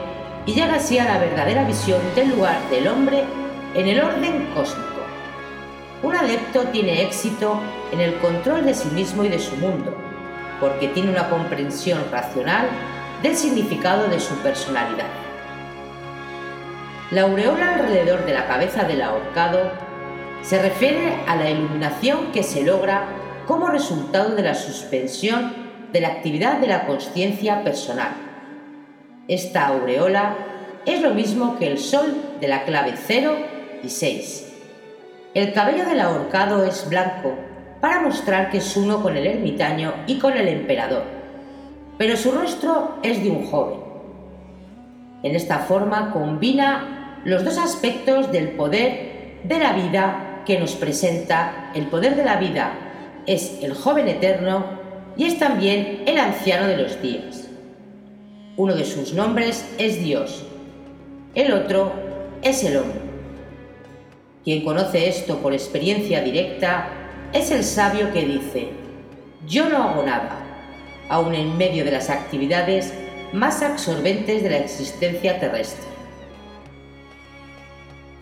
y 0.47 0.53
llega 0.53 0.75
así 0.75 0.97
a 0.97 1.03
la 1.03 1.19
verdadera 1.19 1.65
visión 1.65 2.01
del 2.15 2.29
lugar 2.29 2.57
del 2.71 2.87
hombre 2.87 3.23
en 3.75 3.87
el 3.87 4.01
orden 4.01 4.49
cósmico. 4.55 4.87
Un 6.01 6.15
adepto 6.15 6.63
tiene 6.69 7.03
éxito 7.03 7.59
en 7.91 8.01
el 8.01 8.15
control 8.15 8.65
de 8.65 8.73
sí 8.73 8.89
mismo 8.89 9.23
y 9.23 9.29
de 9.29 9.37
su 9.37 9.55
mundo, 9.57 9.95
porque 10.59 10.87
tiene 10.87 11.11
una 11.11 11.29
comprensión 11.29 12.03
racional 12.11 12.69
del 13.21 13.35
significado 13.35 14.07
de 14.07 14.19
su 14.19 14.33
personalidad. 14.37 15.09
La 17.11 17.21
aureola 17.21 17.75
alrededor 17.75 18.25
de 18.25 18.33
la 18.33 18.47
cabeza 18.47 18.83
del 18.83 19.01
ahorcado 19.03 19.86
se 20.47 20.61
refiere 20.61 21.13
a 21.27 21.35
la 21.35 21.49
iluminación 21.49 22.31
que 22.31 22.43
se 22.43 22.63
logra 22.63 23.07
como 23.47 23.67
resultado 23.67 24.35
de 24.35 24.43
la 24.43 24.55
suspensión 24.55 25.53
de 25.91 26.01
la 26.01 26.09
actividad 26.09 26.59
de 26.59 26.67
la 26.67 26.85
conciencia 26.85 27.63
personal 27.63 28.27
esta 29.27 29.67
aureola 29.67 30.37
es 30.85 31.01
lo 31.01 31.13
mismo 31.13 31.57
que 31.57 31.67
el 31.67 31.79
sol 31.79 32.15
de 32.39 32.47
la 32.47 32.63
clave 32.63 32.93
0 32.95 33.35
y 33.83 33.89
6. 33.89 34.53
El 35.33 35.51
cabello 35.51 35.85
del 35.85 35.99
ahorcado 35.99 36.63
es 36.63 36.87
blanco 36.89 37.35
para 37.81 37.99
mostrar 37.99 38.49
que 38.49 38.59
es 38.59 38.77
uno 38.77 39.03
con 39.03 39.17
el 39.17 39.27
ermitaño 39.27 39.93
y 40.07 40.17
con 40.17 40.37
el 40.37 40.47
emperador, 40.47 41.03
pero 41.97 42.15
su 42.15 42.31
rostro 42.31 42.99
es 43.03 43.21
de 43.21 43.29
un 43.29 43.45
joven. 43.45 43.79
En 45.23 45.35
esta 45.35 45.59
forma 45.59 46.11
combina 46.13 47.19
los 47.25 47.43
dos 47.43 47.57
aspectos 47.57 48.31
del 48.31 48.51
poder 48.51 49.41
de 49.43 49.59
la 49.59 49.73
vida 49.73 50.26
que 50.47 50.57
nos 50.57 50.71
presenta. 50.71 51.71
El 51.75 51.87
poder 51.87 52.15
de 52.15 52.23
la 52.23 52.37
vida 52.37 52.71
es 53.27 53.59
el 53.61 53.73
joven 53.73 54.07
eterno 54.07 54.79
y 55.17 55.25
es 55.25 55.37
también 55.37 56.03
el 56.05 56.17
anciano 56.17 56.67
de 56.67 56.77
los 56.77 57.01
días. 57.01 57.49
Uno 58.55 58.73
de 58.73 58.85
sus 58.85 59.13
nombres 59.13 59.65
es 59.77 60.01
Dios, 60.01 60.45
el 61.35 61.51
otro 61.51 61.91
es 62.41 62.63
el 62.63 62.77
hombre. 62.77 63.01
Quien 64.43 64.63
conoce 64.63 65.09
esto 65.09 65.39
por 65.39 65.53
experiencia 65.53 66.21
directa 66.21 66.89
es 67.33 67.51
el 67.51 67.63
sabio 67.63 68.13
que 68.13 68.25
dice, 68.25 68.69
yo 69.45 69.69
no 69.69 69.83
hago 69.83 70.03
nada, 70.03 70.39
aun 71.09 71.35
en 71.35 71.57
medio 71.57 71.83
de 71.83 71.91
las 71.91 72.09
actividades 72.09 72.93
más 73.33 73.61
absorbentes 73.61 74.41
de 74.41 74.49
la 74.49 74.57
existencia 74.59 75.39
terrestre. 75.39 75.96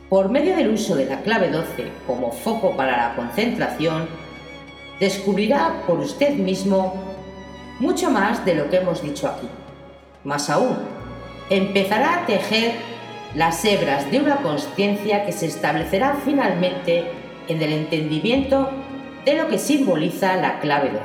Por 0.09 0.29
medio 0.29 0.55
del 0.55 0.69
uso 0.69 0.95
de 0.95 1.05
la 1.05 1.21
clave 1.21 1.49
12 1.49 1.91
como 2.05 2.31
foco 2.31 2.77
para 2.77 2.95
la 2.95 3.15
concentración, 3.15 4.07
descubrirá 4.99 5.81
por 5.87 5.99
usted 5.99 6.35
mismo 6.35 6.93
mucho 7.79 8.11
más 8.11 8.45
de 8.45 8.55
lo 8.55 8.69
que 8.69 8.77
hemos 8.77 9.01
dicho 9.01 9.27
aquí. 9.27 9.47
Más 10.23 10.49
aún, 10.49 10.77
empezará 11.49 12.21
a 12.21 12.25
tejer 12.27 12.73
las 13.33 13.65
hebras 13.65 14.09
de 14.11 14.19
una 14.19 14.37
conciencia 14.37 15.25
que 15.25 15.31
se 15.31 15.47
establecerá 15.47 16.17
finalmente 16.23 17.05
en 17.47 17.61
el 17.61 17.73
entendimiento 17.73 18.69
de 19.25 19.33
lo 19.35 19.47
que 19.47 19.57
simboliza 19.57 20.35
la 20.35 20.59
clave 20.59 20.91
12. 20.91 21.03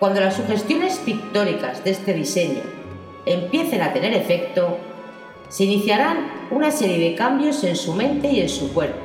Cuando 0.00 0.20
las 0.20 0.34
sugestiones 0.34 0.98
pictóricas 0.98 1.82
de 1.84 1.92
este 1.92 2.12
diseño 2.12 2.62
empiecen 3.24 3.80
a 3.80 3.92
tener 3.92 4.12
efecto, 4.12 4.76
se 5.48 5.64
iniciarán 5.64 6.28
una 6.50 6.70
serie 6.70 6.98
de 6.98 7.14
cambios 7.14 7.62
en 7.64 7.76
su 7.76 7.94
mente 7.94 8.28
y 8.28 8.40
en 8.40 8.48
su 8.48 8.72
cuerpo. 8.72 8.98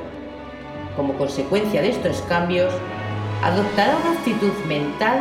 Como 0.96 1.14
consecuencia 1.14 1.80
de 1.80 1.90
estos 1.90 2.20
cambios, 2.22 2.72
adoptará 3.42 3.96
una 3.96 4.18
actitud 4.18 4.52
mental 4.66 5.20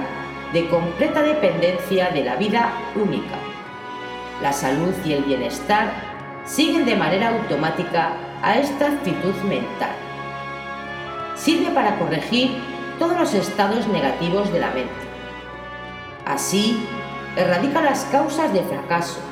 de 0.51 0.67
completa 0.67 1.21
dependencia 1.21 2.09
de 2.09 2.23
la 2.23 2.35
vida 2.35 2.73
única. 2.95 3.37
La 4.41 4.51
salud 4.51 4.93
y 5.05 5.13
el 5.13 5.23
bienestar 5.23 5.91
siguen 6.45 6.85
de 6.85 6.95
manera 6.95 7.29
automática 7.29 8.13
a 8.41 8.57
esta 8.57 8.87
actitud 8.87 9.35
mental. 9.47 9.91
Sirve 11.35 11.71
para 11.71 11.97
corregir 11.97 12.51
todos 12.99 13.17
los 13.17 13.33
estados 13.33 13.87
negativos 13.87 14.51
de 14.51 14.59
la 14.59 14.71
mente. 14.71 14.91
Así, 16.25 16.85
erradica 17.35 17.81
las 17.81 18.05
causas 18.05 18.51
de 18.53 18.61
fracaso 18.63 19.30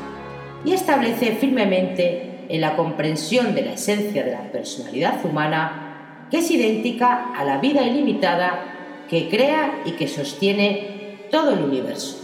y 0.66 0.74
establece 0.74 1.34
firmemente 1.34 2.46
en 2.50 2.62
la 2.62 2.75
comprensión 2.75 3.56
de 3.56 3.62
la 3.63 3.74
esencia 3.74 4.24
de 4.24 4.32
la 4.32 4.51
personalidad 4.51 5.24
humana 5.25 6.28
que 6.30 6.39
es 6.39 6.51
idéntica 6.51 7.34
a 7.36 7.44
la 7.44 7.58
vida 7.58 7.84
ilimitada 7.84 9.06
que 9.10 9.30
crea 9.30 9.82
y 9.86 9.94
que 9.94 10.08
sostiene 10.08 11.18
todo 11.32 11.54
el 11.54 11.63
universo. 11.63 12.18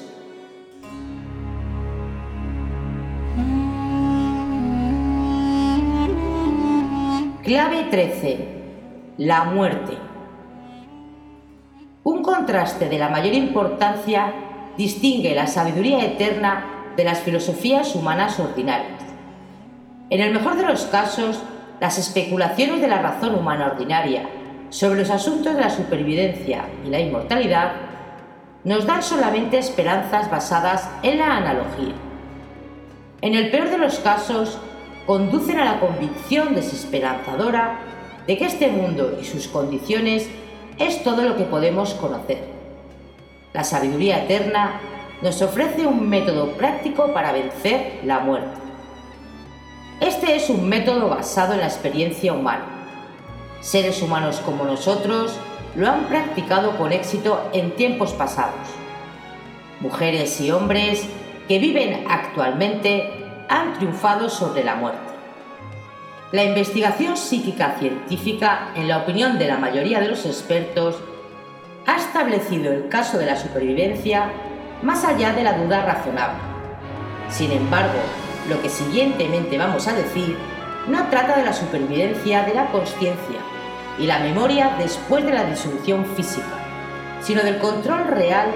Clave 7.44 7.86
13. 7.92 8.38
la 9.18 9.44
muerte. 9.46 9.98
Un 12.04 12.24
contraste 12.24 12.90
de 12.90 12.98
la 12.98 13.10
mayor 13.10 13.34
importancia 13.34 14.34
distingue 14.78 15.36
la 15.36 15.48
sabiduría 15.48 16.04
eterna 16.04 16.75
de 16.96 17.04
las 17.04 17.20
filosofías 17.20 17.96
humanas 17.96 18.40
ordinarias. 18.40 19.02
En 20.10 20.22
el 20.22 20.34
mejor 20.34 20.56
de 20.56 20.64
los 20.64 20.86
casos, 20.86 21.42
las 21.80 21.98
especulaciones 21.98 22.82
de 22.82 22.88
la 22.88 23.02
razón 23.02 23.36
humana 23.36 23.68
ordinaria 23.68 24.30
sobre 24.70 25.00
los 25.00 25.10
asuntos 25.10 25.56
de 25.56 25.62
la 25.62 25.70
supervivencia 25.70 26.66
y 26.86 26.90
la 26.90 27.00
inmortalidad 27.00 27.74
nos 28.64 28.86
dan 28.86 29.04
solamente 29.04 29.58
esperanzas 29.58 30.30
basadas 30.30 30.90
en 31.04 31.20
la 31.20 31.38
analogía. 31.38 31.94
En 33.22 33.36
el 33.36 33.50
peor 33.52 33.70
de 33.70 33.78
los 33.78 34.00
casos, 34.00 34.58
conducen 35.06 35.60
a 35.60 35.66
la 35.66 35.80
convicción 35.80 36.56
desesperanzadora 36.56 37.80
de 38.28 38.38
que 38.38 38.46
este 38.46 38.70
mundo 38.70 39.18
y 39.22 39.24
sus 39.24 39.48
condiciones 39.48 40.28
es 40.80 41.04
todo 41.04 41.24
lo 41.24 41.38
que 41.38 41.44
podemos 41.44 41.94
conocer. 41.94 42.44
La 43.54 43.64
sabiduría 43.64 44.24
eterna 44.24 44.82
nos 45.22 45.42
ofrece 45.42 45.86
un 45.88 46.10
método 46.10 46.52
práctico 46.52 47.14
para 47.14 47.32
vencer 47.32 48.00
la 48.04 48.20
muerte. 48.20 48.60
Este 50.02 50.36
es 50.36 50.50
un 50.50 50.68
método 50.68 51.10
basado 51.10 51.54
en 51.54 51.62
la 51.62 51.68
experiencia 51.68 52.34
humana. 52.34 52.66
Seres 53.62 54.02
humanos 54.02 54.42
como 54.44 54.66
nosotros 54.66 55.40
lo 55.76 55.90
han 55.90 56.06
practicado 56.06 56.78
con 56.78 56.92
éxito 56.92 57.50
en 57.54 57.76
tiempos 57.76 58.14
pasados. 58.14 58.68
Mujeres 59.80 60.40
y 60.42 60.52
hombres 60.52 61.08
que 61.48 61.60
viven 61.60 62.06
actualmente 62.10 63.10
han 63.50 63.74
triunfado 63.74 64.30
sobre 64.30 64.64
la 64.64 64.76
muerte. 64.76 65.00
La 66.32 66.44
investigación 66.44 67.16
psíquica 67.16 67.76
científica, 67.80 68.72
en 68.76 68.88
la 68.88 68.98
opinión 68.98 69.38
de 69.38 69.48
la 69.48 69.58
mayoría 69.58 70.00
de 70.00 70.10
los 70.10 70.26
expertos, 70.26 70.98
ha 71.86 71.98
establecido 71.98 72.74
el 72.74 72.90
caso 72.90 73.18
de 73.18 73.28
la 73.28 73.38
supervivencia 73.38 74.32
más 74.82 75.04
allá 75.04 75.34
de 75.34 75.44
la 75.44 75.54
duda 75.54 75.86
razonable. 75.86 76.40
Sin 77.30 77.52
embargo, 77.52 78.00
lo 78.50 78.62
que 78.62 78.70
siguientemente 78.70 79.58
vamos 79.58 79.88
a 79.88 79.94
decir 79.94 80.38
no 80.88 81.08
trata 81.10 81.38
de 81.38 81.44
la 81.44 81.54
supervivencia 81.54 82.44
de 82.44 82.54
la 82.54 82.68
conciencia 82.68 83.40
y 83.98 84.06
la 84.06 84.20
memoria 84.20 84.76
después 84.78 85.26
de 85.26 85.34
la 85.34 85.46
disolución 85.46 86.06
física, 86.16 86.46
sino 87.22 87.42
del 87.42 87.58
control 87.58 88.08
real 88.08 88.48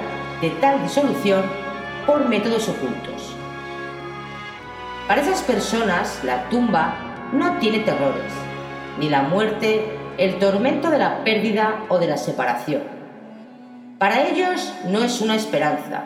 de 0.42 0.50
tal 0.52 0.82
disolución 0.84 1.44
por 2.06 2.28
métodos 2.28 2.70
ocultos. 2.70 3.36
Para 5.08 5.22
esas 5.22 5.42
personas, 5.42 6.20
la 6.24 6.48
tumba 6.50 6.94
no 7.34 7.58
tiene 7.58 7.80
terrores, 7.80 8.32
ni 9.00 9.10
la 9.10 9.24
muerte 9.24 9.98
el 10.18 10.38
tormento 10.38 10.90
de 10.90 11.00
la 11.00 11.24
pérdida 11.24 11.86
o 11.88 11.98
de 11.98 12.08
la 12.08 12.18
separación. 12.18 12.99
Para 14.00 14.30
ellos 14.30 14.74
no 14.88 15.04
es 15.04 15.20
una 15.20 15.36
esperanza, 15.36 16.06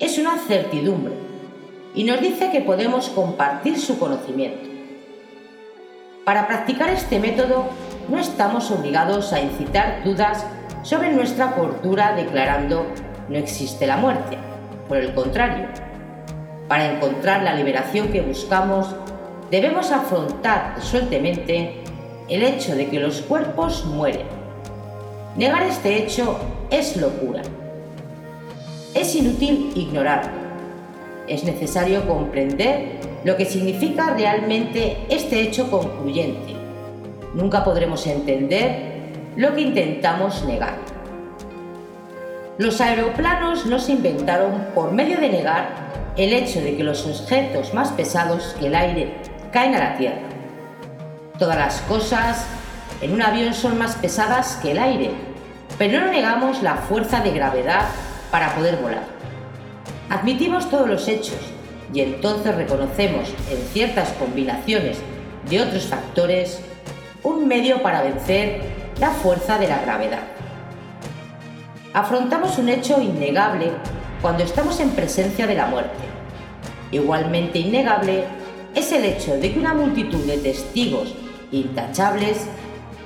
es 0.00 0.18
una 0.18 0.38
certidumbre 0.38 1.12
y 1.94 2.02
nos 2.02 2.20
dice 2.20 2.50
que 2.50 2.62
podemos 2.62 3.10
compartir 3.10 3.78
su 3.78 3.96
conocimiento. 3.96 4.68
Para 6.24 6.48
practicar 6.48 6.90
este 6.90 7.20
método 7.20 7.66
no 8.08 8.18
estamos 8.18 8.72
obligados 8.72 9.32
a 9.32 9.40
incitar 9.40 10.02
dudas 10.02 10.44
sobre 10.82 11.12
nuestra 11.12 11.52
cordura 11.52 12.16
declarando 12.16 12.86
no 13.28 13.36
existe 13.36 13.86
la 13.86 13.98
muerte. 13.98 14.36
Por 14.88 14.96
el 14.96 15.14
contrario, 15.14 15.68
para 16.66 16.90
encontrar 16.90 17.44
la 17.44 17.54
liberación 17.54 18.08
que 18.08 18.20
buscamos, 18.20 18.96
debemos 19.48 19.92
afrontar 19.92 20.74
resueltamente 20.74 21.84
el 22.28 22.42
hecho 22.42 22.74
de 22.74 22.88
que 22.88 22.98
los 22.98 23.20
cuerpos 23.20 23.84
mueren. 23.84 24.26
Negar 25.36 25.62
este 25.62 25.98
hecho 25.98 26.36
es 26.70 26.96
locura. 26.96 27.42
Es 28.94 29.14
inútil 29.14 29.72
ignorarlo 29.74 30.48
es 31.28 31.44
necesario 31.44 32.06
comprender 32.06 32.98
lo 33.24 33.36
que 33.36 33.44
significa 33.44 34.14
realmente 34.14 35.06
este 35.08 35.42
hecho 35.42 35.70
concluyente. 35.70 36.54
Nunca 37.34 37.64
podremos 37.64 38.06
entender 38.06 39.12
lo 39.36 39.54
que 39.54 39.60
intentamos 39.60 40.44
negar. 40.44 40.76
Los 42.56 42.80
aeroplanos 42.80 43.66
no 43.66 43.78
se 43.78 43.92
inventaron 43.92 44.68
por 44.74 44.92
medio 44.92 45.20
de 45.20 45.28
negar 45.28 45.68
el 46.16 46.32
hecho 46.32 46.60
de 46.60 46.76
que 46.76 46.82
los 46.82 47.06
objetos 47.06 47.72
más 47.74 47.90
pesados 47.92 48.56
que 48.58 48.66
el 48.66 48.74
aire 48.74 49.14
caen 49.52 49.74
a 49.76 49.78
la 49.78 49.96
Tierra. 49.96 50.22
Todas 51.38 51.56
las 51.56 51.80
cosas 51.82 52.44
en 53.00 53.12
un 53.12 53.22
avión 53.22 53.54
son 53.54 53.78
más 53.78 53.94
pesadas 53.96 54.58
que 54.60 54.72
el 54.72 54.78
aire, 54.80 55.12
pero 55.78 56.00
no 56.00 56.10
negamos 56.10 56.62
la 56.62 56.74
fuerza 56.74 57.20
de 57.20 57.30
gravedad 57.30 57.86
para 58.30 58.54
poder 58.54 58.76
volar. 58.76 59.04
Admitimos 60.10 60.68
todos 60.68 60.88
los 60.88 61.06
hechos 61.06 61.38
y 61.94 62.00
entonces 62.00 62.54
reconocemos 62.54 63.28
en 63.50 63.58
ciertas 63.72 64.10
combinaciones 64.12 64.98
de 65.48 65.62
otros 65.62 65.86
factores 65.86 66.60
un 67.22 67.46
medio 67.46 67.82
para 67.82 68.02
vencer 68.02 68.60
la 69.00 69.10
fuerza 69.10 69.58
de 69.58 69.68
la 69.68 69.80
gravedad. 69.80 70.22
Afrontamos 71.94 72.58
un 72.58 72.68
hecho 72.68 73.00
innegable 73.00 73.70
cuando 74.20 74.44
estamos 74.44 74.80
en 74.80 74.90
presencia 74.90 75.46
de 75.46 75.54
la 75.54 75.66
muerte. 75.66 76.04
Igualmente 76.90 77.58
innegable 77.58 78.24
es 78.74 78.92
el 78.92 79.04
hecho 79.04 79.36
de 79.36 79.52
que 79.52 79.58
una 79.58 79.74
multitud 79.74 80.24
de 80.24 80.38
testigos 80.38 81.14
intachables 81.50 82.46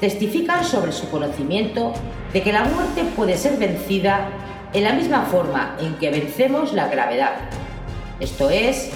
testifican 0.01 0.65
sobre 0.65 0.93
su 0.93 1.09
conocimiento 1.11 1.93
de 2.33 2.43
que 2.43 2.53
la 2.53 2.65
muerte 2.65 3.05
puede 3.15 3.37
ser 3.37 3.59
vencida 3.59 4.29
en 4.73 4.85
la 4.85 4.93
misma 4.93 5.23
forma 5.23 5.77
en 5.81 5.95
que 5.97 6.11
vencemos 6.11 6.73
la 6.73 6.89
gravedad, 6.89 7.33
esto 8.21 8.51
es, 8.51 8.91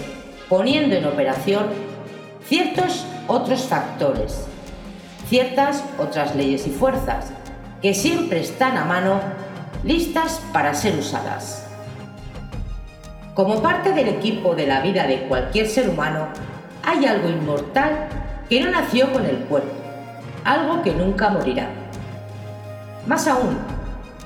poniendo 0.48 0.94
en 0.94 1.04
operación 1.04 1.66
ciertos 2.46 3.04
otros 3.26 3.62
factores, 3.64 4.46
ciertas 5.28 5.82
otras 5.98 6.34
leyes 6.34 6.66
y 6.66 6.70
fuerzas 6.70 7.32
que 7.82 7.92
siempre 7.92 8.40
están 8.40 8.76
a 8.78 8.84
mano 8.84 9.20
listas 9.84 10.40
para 10.52 10.74
ser 10.74 10.96
usadas. 10.96 11.66
Como 13.34 13.60
parte 13.60 13.92
del 13.92 14.08
equipo 14.08 14.54
de 14.54 14.66
la 14.66 14.80
vida 14.80 15.06
de 15.06 15.22
cualquier 15.24 15.68
ser 15.68 15.90
humano, 15.90 16.28
hay 16.82 17.04
algo 17.04 17.28
inmortal 17.28 18.08
que 18.48 18.60
no 18.60 18.70
nació 18.70 19.12
con 19.12 19.26
el 19.26 19.36
cuerpo, 19.40 19.74
algo 20.44 20.82
que 20.82 20.92
nunca 20.92 21.28
morirá. 21.28 21.68
Más 23.06 23.28
aún, 23.28 23.56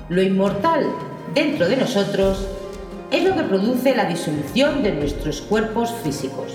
lo 0.08 0.22
inmortal 0.22 0.86
dentro 1.34 1.68
de 1.68 1.76
nosotros 1.76 2.48
es 3.10 3.24
lo 3.24 3.36
que 3.36 3.42
produce 3.42 3.94
la 3.94 4.06
disolución 4.06 4.82
de 4.82 4.92
nuestros 4.92 5.42
cuerpos 5.42 5.92
físicos. 6.02 6.54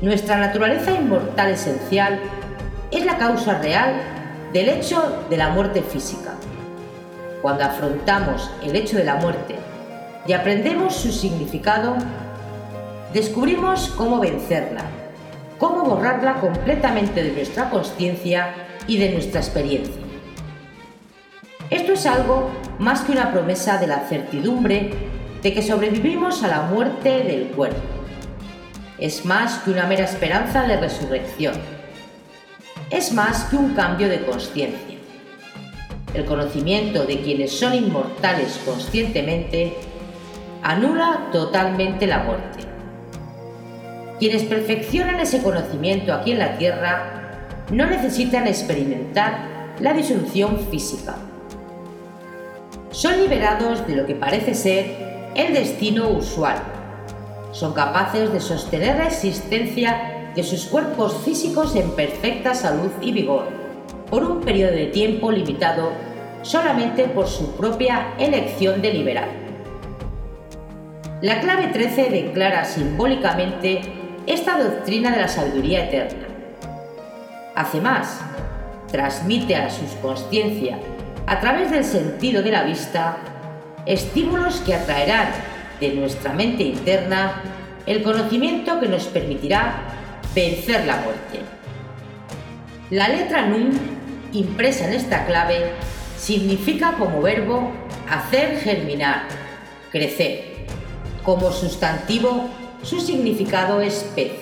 Nuestra 0.00 0.38
naturaleza 0.38 0.92
inmortal 0.92 1.50
esencial 1.50 2.18
es 2.90 3.04
la 3.04 3.18
causa 3.18 3.58
real 3.58 3.92
del 4.54 4.70
hecho 4.70 5.22
de 5.28 5.36
la 5.36 5.50
muerte 5.50 5.82
física. 5.82 6.32
Cuando 7.42 7.64
afrontamos 7.64 8.50
el 8.62 8.74
hecho 8.74 8.96
de 8.96 9.04
la 9.04 9.16
muerte 9.16 9.56
y 10.26 10.32
aprendemos 10.32 10.94
su 10.94 11.12
significado, 11.12 11.96
descubrimos 13.12 13.88
cómo 13.98 14.18
vencerla, 14.18 14.84
cómo 15.58 15.84
borrarla 15.84 16.40
completamente 16.40 17.22
de 17.22 17.32
nuestra 17.32 17.68
conciencia 17.68 18.54
y 18.86 18.96
de 18.96 19.10
nuestra 19.10 19.40
experiencia. 19.40 19.99
Esto 21.70 21.92
es 21.92 22.04
algo 22.04 22.50
más 22.80 23.02
que 23.02 23.12
una 23.12 23.30
promesa 23.30 23.78
de 23.78 23.86
la 23.86 24.00
certidumbre 24.08 24.90
de 25.40 25.54
que 25.54 25.62
sobrevivimos 25.62 26.42
a 26.42 26.48
la 26.48 26.62
muerte 26.62 27.22
del 27.22 27.46
cuerpo. 27.50 27.78
Es 28.98 29.24
más 29.24 29.58
que 29.58 29.70
una 29.70 29.86
mera 29.86 30.04
esperanza 30.04 30.64
de 30.64 30.78
resurrección. 30.78 31.54
Es 32.90 33.12
más 33.12 33.44
que 33.44 33.56
un 33.56 33.74
cambio 33.74 34.08
de 34.08 34.20
conciencia. 34.22 34.98
El 36.12 36.24
conocimiento 36.24 37.04
de 37.04 37.20
quienes 37.20 37.52
son 37.52 37.72
inmortales 37.72 38.60
conscientemente 38.64 39.76
anula 40.64 41.28
totalmente 41.30 42.08
la 42.08 42.24
muerte. 42.24 42.64
Quienes 44.18 44.42
perfeccionan 44.42 45.20
ese 45.20 45.40
conocimiento 45.40 46.12
aquí 46.12 46.32
en 46.32 46.40
la 46.40 46.58
Tierra 46.58 47.38
no 47.70 47.86
necesitan 47.86 48.48
experimentar 48.48 49.76
la 49.78 49.92
disolución 49.92 50.58
física 50.68 51.14
son 52.90 53.20
liberados 53.20 53.86
de 53.86 53.96
lo 53.96 54.06
que 54.06 54.14
parece 54.14 54.54
ser 54.54 55.30
el 55.34 55.54
destino 55.54 56.08
usual. 56.08 56.56
Son 57.52 57.72
capaces 57.72 58.32
de 58.32 58.40
sostener 58.40 58.96
la 58.96 59.06
existencia 59.06 60.30
de 60.34 60.42
sus 60.42 60.66
cuerpos 60.66 61.16
físicos 61.24 61.74
en 61.76 61.90
perfecta 61.92 62.54
salud 62.54 62.90
y 63.00 63.12
vigor, 63.12 63.44
por 64.10 64.24
un 64.24 64.40
periodo 64.40 64.72
de 64.72 64.86
tiempo 64.86 65.30
limitado 65.30 65.90
solamente 66.42 67.04
por 67.04 67.26
su 67.26 67.52
propia 67.56 68.14
elección 68.18 68.80
deliberada. 68.80 69.32
La 71.20 71.40
clave 71.40 71.68
13 71.68 72.10
declara 72.10 72.64
simbólicamente 72.64 73.82
esta 74.26 74.58
doctrina 74.58 75.10
de 75.10 75.20
la 75.20 75.28
sabiduría 75.28 75.84
eterna. 75.84 76.28
Hace 77.54 77.80
más, 77.80 78.20
transmite 78.90 79.54
a 79.54 79.64
la 79.64 79.70
subconsciencia, 79.70 80.78
a 81.26 81.40
través 81.40 81.70
del 81.70 81.84
sentido 81.84 82.42
de 82.42 82.50
la 82.50 82.64
vista, 82.64 83.18
estímulos 83.86 84.60
que 84.60 84.74
atraerán 84.74 85.28
de 85.80 85.92
nuestra 85.94 86.32
mente 86.32 86.62
interna 86.62 87.42
el 87.86 88.02
conocimiento 88.02 88.78
que 88.80 88.88
nos 88.88 89.04
permitirá 89.06 89.74
vencer 90.34 90.86
la 90.86 90.96
muerte. 90.96 91.40
La 92.90 93.08
letra 93.08 93.46
NUM, 93.46 93.70
impresa 94.32 94.86
en 94.86 94.94
esta 94.94 95.24
clave, 95.26 95.72
significa 96.18 96.92
como 96.98 97.22
verbo 97.22 97.72
hacer 98.08 98.58
germinar, 98.58 99.22
crecer. 99.90 100.66
Como 101.24 101.52
sustantivo, 101.52 102.48
su 102.82 103.00
significado 103.00 103.80
es 103.80 104.04
pez. 104.14 104.32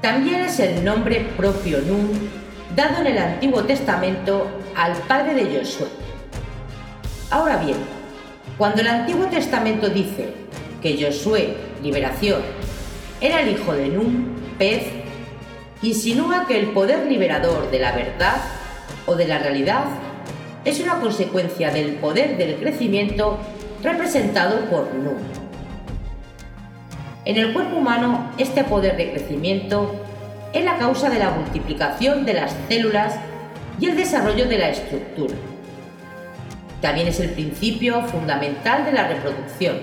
También 0.00 0.40
es 0.42 0.60
el 0.60 0.84
nombre 0.84 1.26
propio 1.36 1.80
Nun 1.80 2.30
dado 2.74 3.00
en 3.00 3.08
el 3.08 3.18
Antiguo 3.18 3.64
Testamento 3.64 4.46
al 4.78 4.92
padre 5.08 5.34
de 5.34 5.58
Josué. 5.58 5.88
Ahora 7.30 7.56
bien, 7.56 7.76
cuando 8.56 8.80
el 8.80 8.86
Antiguo 8.86 9.26
Testamento 9.26 9.88
dice 9.88 10.32
que 10.80 11.04
Josué, 11.04 11.56
liberación, 11.82 12.40
era 13.20 13.40
el 13.40 13.50
hijo 13.50 13.72
de 13.72 13.88
Nun, 13.88 14.36
pez, 14.56 14.84
insinúa 15.82 16.46
que 16.46 16.60
el 16.60 16.68
poder 16.68 17.06
liberador 17.06 17.70
de 17.72 17.80
la 17.80 17.90
verdad 17.90 18.36
o 19.06 19.16
de 19.16 19.26
la 19.26 19.40
realidad 19.40 19.84
es 20.64 20.78
una 20.78 21.00
consecuencia 21.00 21.72
del 21.72 21.94
poder 21.94 22.36
del 22.36 22.54
crecimiento 22.56 23.38
representado 23.82 24.60
por 24.70 24.94
Nun. 24.94 25.18
En 27.24 27.36
el 27.36 27.52
cuerpo 27.52 27.76
humano, 27.76 28.30
este 28.38 28.62
poder 28.62 28.96
de 28.96 29.10
crecimiento 29.10 29.96
es 30.52 30.64
la 30.64 30.78
causa 30.78 31.10
de 31.10 31.18
la 31.18 31.30
multiplicación 31.30 32.24
de 32.24 32.34
las 32.34 32.54
células 32.68 33.18
y 33.80 33.86
el 33.86 33.96
desarrollo 33.96 34.46
de 34.46 34.58
la 34.58 34.70
estructura. 34.70 35.34
También 36.80 37.08
es 37.08 37.20
el 37.20 37.30
principio 37.30 38.02
fundamental 38.02 38.84
de 38.84 38.92
la 38.92 39.08
reproducción. 39.08 39.78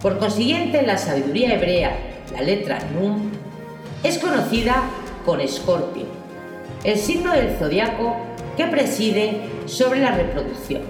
Por 0.00 0.18
consiguiente, 0.18 0.82
la 0.82 0.98
sabiduría 0.98 1.54
hebrea, 1.54 1.96
la 2.32 2.42
letra 2.42 2.78
Nun, 2.94 3.30
es 4.02 4.18
conocida 4.18 4.82
con 5.24 5.40
Escorpio, 5.40 6.06
el 6.82 6.98
signo 6.98 7.32
del 7.32 7.56
zodiaco 7.56 8.16
que 8.56 8.66
preside 8.66 9.40
sobre 9.66 10.00
la 10.00 10.12
reproducción. 10.12 10.82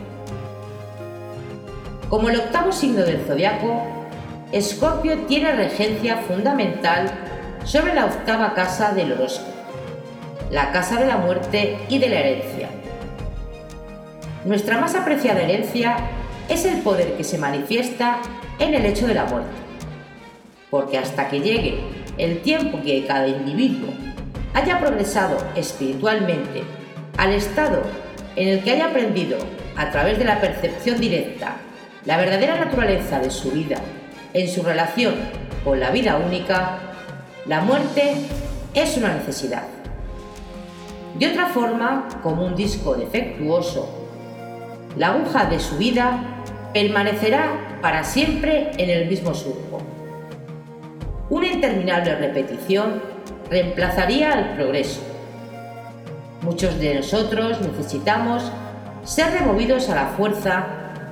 Como 2.08 2.28
el 2.28 2.36
octavo 2.36 2.72
signo 2.72 3.02
del 3.02 3.24
zodiaco, 3.26 3.82
Escorpio 4.52 5.18
tiene 5.26 5.52
regencia 5.52 6.18
fundamental 6.18 7.10
sobre 7.64 7.94
la 7.94 8.06
octava 8.06 8.54
casa 8.54 8.92
del 8.92 9.12
horóscopo, 9.12 9.51
la 10.52 10.70
casa 10.70 11.00
de 11.00 11.06
la 11.06 11.16
muerte 11.16 11.78
y 11.88 11.98
de 11.98 12.08
la 12.10 12.20
herencia. 12.20 12.68
Nuestra 14.44 14.78
más 14.78 14.94
apreciada 14.94 15.40
herencia 15.40 15.96
es 16.48 16.66
el 16.66 16.82
poder 16.82 17.16
que 17.16 17.24
se 17.24 17.38
manifiesta 17.38 18.18
en 18.58 18.74
el 18.74 18.84
hecho 18.84 19.06
de 19.06 19.14
la 19.14 19.24
muerte, 19.24 19.50
porque 20.70 20.98
hasta 20.98 21.28
que 21.28 21.40
llegue 21.40 21.80
el 22.18 22.42
tiempo 22.42 22.82
que 22.82 23.06
cada 23.06 23.26
individuo 23.26 23.88
haya 24.52 24.78
progresado 24.78 25.38
espiritualmente 25.56 26.62
al 27.16 27.32
estado 27.32 27.82
en 28.36 28.48
el 28.48 28.62
que 28.62 28.72
haya 28.72 28.86
aprendido 28.86 29.38
a 29.76 29.90
través 29.90 30.18
de 30.18 30.26
la 30.26 30.40
percepción 30.40 31.00
directa 31.00 31.56
la 32.04 32.18
verdadera 32.18 32.58
naturaleza 32.58 33.20
de 33.20 33.30
su 33.30 33.52
vida 33.52 33.76
en 34.34 34.48
su 34.48 34.62
relación 34.62 35.14
con 35.64 35.80
la 35.80 35.90
vida 35.90 36.16
única, 36.16 36.78
la 37.46 37.60
muerte 37.60 38.14
es 38.74 38.96
una 38.96 39.14
necesidad. 39.14 39.71
De 41.18 41.26
otra 41.26 41.46
forma, 41.46 42.08
como 42.22 42.46
un 42.46 42.54
disco 42.54 42.94
defectuoso, 42.94 43.88
la 44.96 45.08
aguja 45.08 45.46
de 45.46 45.60
su 45.60 45.76
vida 45.76 46.22
permanecerá 46.72 47.78
para 47.82 48.02
siempre 48.02 48.70
en 48.78 48.88
el 48.88 49.08
mismo 49.08 49.34
surco. 49.34 49.80
Una 51.28 51.48
interminable 51.48 52.14
repetición 52.16 53.02
reemplazaría 53.50 54.32
al 54.32 54.54
progreso. 54.56 55.00
Muchos 56.42 56.78
de 56.78 56.94
nosotros 56.94 57.60
necesitamos 57.60 58.50
ser 59.04 59.32
removidos 59.32 59.88
a 59.90 59.94
la 59.94 60.06
fuerza 60.06 60.66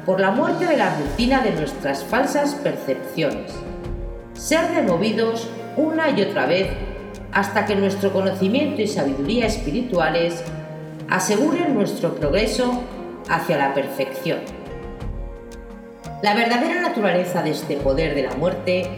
por 0.06 0.20
la 0.20 0.30
muerte 0.30 0.66
de 0.66 0.76
la 0.76 0.96
rutina 0.96 1.42
de 1.42 1.52
nuestras 1.52 2.04
falsas 2.04 2.54
percepciones. 2.54 3.52
Ser 4.32 4.70
removidos 4.74 5.48
una 5.76 6.10
y 6.10 6.22
otra 6.22 6.46
vez 6.46 6.68
hasta 7.32 7.66
que 7.66 7.76
nuestro 7.76 8.12
conocimiento 8.12 8.82
y 8.82 8.86
sabiduría 8.86 9.46
espirituales 9.46 10.42
aseguren 11.08 11.74
nuestro 11.74 12.14
progreso 12.14 12.82
hacia 13.28 13.58
la 13.58 13.74
perfección. 13.74 14.40
La 16.22 16.34
verdadera 16.34 16.82
naturaleza 16.82 17.42
de 17.42 17.50
este 17.50 17.76
poder 17.76 18.14
de 18.14 18.24
la 18.24 18.34
muerte 18.34 18.88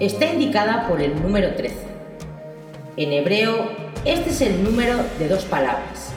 está 0.00 0.26
indicada 0.26 0.86
por 0.86 1.00
el 1.00 1.20
número 1.20 1.54
13. 1.54 1.76
En 2.96 3.12
hebreo, 3.12 3.70
este 4.04 4.30
es 4.30 4.40
el 4.42 4.62
número 4.62 4.96
de 5.18 5.28
dos 5.28 5.44
palabras. 5.44 6.12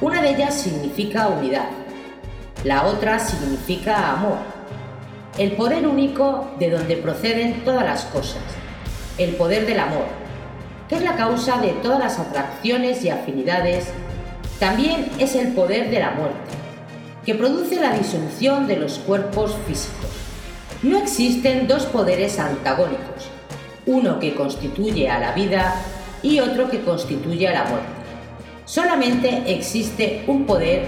Una 0.00 0.22
de 0.22 0.30
ellas 0.30 0.54
significa 0.54 1.28
unidad, 1.28 1.68
la 2.64 2.86
otra 2.86 3.18
significa 3.18 4.12
amor, 4.12 4.38
el 5.38 5.52
poder 5.52 5.86
único 5.86 6.50
de 6.58 6.70
donde 6.70 6.96
proceden 6.96 7.64
todas 7.64 7.84
las 7.84 8.04
cosas, 8.04 8.42
el 9.18 9.34
poder 9.34 9.66
del 9.66 9.80
amor, 9.80 10.21
es 10.94 11.02
la 11.02 11.16
causa 11.16 11.58
de 11.58 11.70
todas 11.82 11.98
las 11.98 12.18
atracciones 12.18 13.04
y 13.04 13.10
afinidades, 13.10 13.86
también 14.58 15.10
es 15.18 15.34
el 15.34 15.48
poder 15.48 15.90
de 15.90 16.00
la 16.00 16.10
muerte, 16.12 16.50
que 17.24 17.34
produce 17.34 17.76
la 17.76 17.94
disolución 17.94 18.66
de 18.66 18.76
los 18.76 18.98
cuerpos 18.98 19.56
físicos. 19.66 20.10
No 20.82 20.98
existen 20.98 21.66
dos 21.66 21.86
poderes 21.86 22.38
antagónicos, 22.38 23.30
uno 23.86 24.18
que 24.18 24.34
constituye 24.34 25.08
a 25.08 25.18
la 25.18 25.32
vida 25.32 25.74
y 26.22 26.40
otro 26.40 26.68
que 26.68 26.82
constituye 26.82 27.48
a 27.48 27.52
la 27.52 27.64
muerte. 27.64 27.88
Solamente 28.64 29.44
existe 29.46 30.24
un 30.26 30.44
poder 30.46 30.84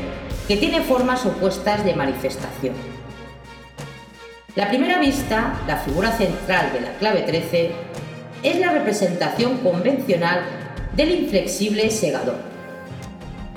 que 0.47 0.57
tiene 0.57 0.83
formas 0.83 1.25
opuestas 1.27 1.85
de 1.85 1.95
manifestación. 1.95 2.75
La 4.55 4.69
primera 4.69 5.01
vista, 5.01 5.61
la 5.67 5.79
figura 5.79 6.13
central 6.13 6.73
de 6.73 6.81
la 6.81 6.93
clave 6.99 7.23
13, 7.23 7.73
es 8.45 8.61
la 8.61 8.71
representación 8.73 9.59
convencional 9.59 10.43
del 10.95 11.11
inflexible 11.23 11.91
segador. 11.91 12.37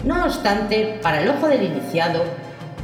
No 0.03 0.25
obstante, 0.25 0.99
para 1.03 1.21
el 1.21 1.29
ojo 1.29 1.47
del 1.47 1.63
iniciado, 1.63 2.23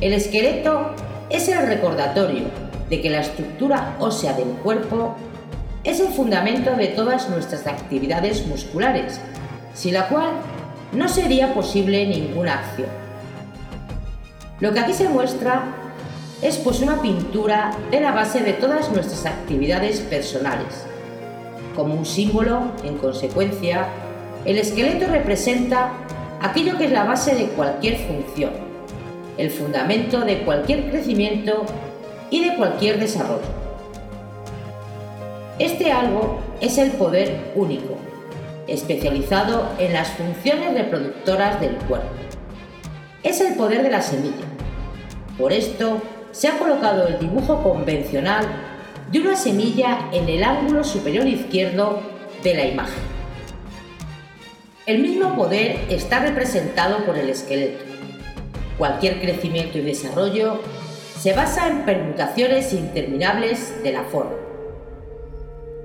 el 0.02 0.13
esqueleto 0.13 0.94
es 1.30 1.48
el 1.48 1.66
recordatorio 1.66 2.44
de 2.89 3.02
que 3.02 3.10
la 3.10 3.22
estructura 3.22 3.96
ósea 4.00 4.34
del 4.34 4.50
cuerpo 4.50 5.16
es 5.84 6.00
el 6.02 6.10
fundamento 6.10 6.76
de 6.76 6.88
todas 6.88 7.30
nuestras 7.30 7.66
actividades 7.68 8.46
musculares, 8.48 9.20
sin 9.74 9.94
la 9.94 10.10
cual 10.10 10.32
no 10.92 11.08
sería 11.08 11.54
posible 11.54 12.06
ninguna 12.06 12.56
acción. 12.56 12.89
Lo 14.60 14.74
que 14.74 14.80
aquí 14.80 14.94
se 14.94 15.10
muestra 15.10 15.63
es 16.42 16.58
pues 16.58 16.82
una 16.82 17.02
pintura 17.02 17.72
de 17.89 18.02
la 18.02 18.12
base 18.12 18.42
de 18.42 18.54
todas 18.54 18.92
nuestras 18.92 19.26
actividades 19.26 20.02
personales. 20.02 20.86
Como 21.75 21.95
un 21.95 22.05
símbolo, 22.05 22.71
en 22.83 22.97
consecuencia, 22.97 23.88
el 24.45 24.57
esqueleto 24.57 25.07
representa 25.07 25.91
aquello 26.41 26.77
que 26.77 26.86
es 26.86 26.91
la 26.91 27.03
base 27.03 27.33
de 27.33 27.45
cualquier 27.47 27.97
función, 27.97 28.51
el 29.38 29.49
fundamento 29.49 30.21
de 30.21 30.41
cualquier 30.41 30.91
crecimiento 30.91 31.65
y 32.29 32.43
de 32.47 32.55
cualquier 32.55 32.99
desarrollo. 32.99 33.63
Este 35.57 35.91
algo 35.91 36.39
es 36.62 36.77
el 36.77 36.91
poder 36.91 37.53
único, 37.55 37.95
especializado 38.67 39.69
en 39.79 39.93
las 39.93 40.09
funciones 40.09 40.73
reproductoras 40.73 41.59
del 41.59 41.75
cuerpo. 41.75 42.09
Es 43.23 43.39
el 43.41 43.55
poder 43.55 43.81
de 43.83 43.91
la 43.91 44.01
semilla. 44.01 44.45
Por 45.38 45.53
esto 45.53 46.01
se 46.31 46.49
ha 46.49 46.57
colocado 46.57 47.07
el 47.07 47.19
dibujo 47.19 47.63
convencional 47.63 48.72
de 49.13 49.19
una 49.19 49.36
semilla 49.36 50.10
en 50.12 50.28
el 50.28 50.43
ángulo 50.43 50.84
superior 50.84 51.28
izquierdo 51.28 52.02
de 52.43 52.56
la 52.56 52.65
imagen. 52.65 53.04
El 54.88 55.04
mismo 55.04 55.36
poder 55.36 55.82
está 55.89 56.19
representado 56.19 57.06
por 57.06 57.19
el 57.19 57.30
esqueleto. 57.30 57.86
Cualquier 58.76 59.21
crecimiento 59.21 59.78
y 59.78 59.82
desarrollo 59.82 60.62
se 61.19 61.32
basa 61.34 61.67
en 61.67 61.86
permutaciones 61.86 62.73
interminables 62.73 63.84
de 63.84 63.91
la 63.93 64.04
forma. 64.04 64.34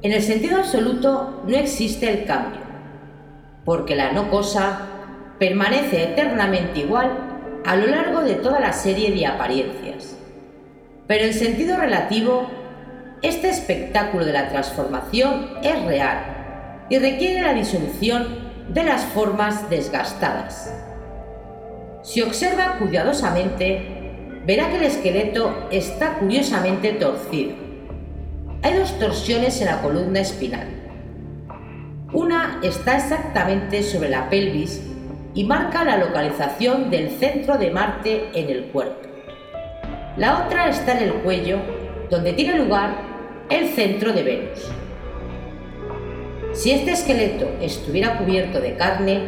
En 0.00 0.12
el 0.12 0.22
sentido 0.22 0.60
absoluto 0.60 1.42
no 1.46 1.54
existe 1.54 2.10
el 2.10 2.24
cambio, 2.24 2.62
porque 3.66 3.94
la 3.94 4.10
no 4.12 4.30
cosa 4.30 4.86
permanece 5.38 6.02
eternamente 6.02 6.80
igual 6.80 7.10
a 7.66 7.76
lo 7.76 7.88
largo 7.88 8.22
de 8.22 8.36
toda 8.36 8.58
la 8.58 8.72
serie 8.72 9.10
de 9.10 9.26
apariencias. 9.26 10.16
Pero 11.06 11.24
en 11.26 11.34
sentido 11.34 11.76
relativo, 11.76 12.57
este 13.22 13.48
espectáculo 13.48 14.24
de 14.24 14.32
la 14.32 14.48
transformación 14.48 15.58
es 15.62 15.84
real 15.84 16.86
y 16.88 16.98
requiere 16.98 17.42
la 17.42 17.52
disolución 17.52 18.48
de 18.68 18.84
las 18.84 19.04
formas 19.06 19.68
desgastadas. 19.70 20.72
Si 22.02 22.22
observa 22.22 22.76
cuidadosamente, 22.78 24.42
verá 24.46 24.70
que 24.70 24.76
el 24.76 24.84
esqueleto 24.84 25.68
está 25.70 26.14
curiosamente 26.14 26.92
torcido. 26.92 27.54
Hay 28.62 28.74
dos 28.74 28.96
torsiones 28.98 29.60
en 29.60 29.66
la 29.66 29.82
columna 29.82 30.20
espinal. 30.20 30.68
Una 32.12 32.60
está 32.62 32.96
exactamente 32.96 33.82
sobre 33.82 34.10
la 34.10 34.30
pelvis 34.30 34.80
y 35.34 35.44
marca 35.44 35.84
la 35.84 35.98
localización 35.98 36.88
del 36.88 37.10
centro 37.10 37.58
de 37.58 37.70
Marte 37.70 38.30
en 38.32 38.48
el 38.48 38.64
cuerpo. 38.66 39.08
La 40.16 40.44
otra 40.44 40.68
está 40.68 40.98
en 40.98 41.08
el 41.08 41.14
cuello, 41.14 41.58
donde 42.10 42.32
tiene 42.32 42.58
lugar 42.58 43.07
el 43.50 43.68
centro 43.68 44.12
de 44.12 44.22
Venus. 44.22 44.70
Si 46.52 46.70
este 46.70 46.92
esqueleto 46.92 47.48
estuviera 47.60 48.18
cubierto 48.18 48.60
de 48.60 48.76
carne, 48.76 49.20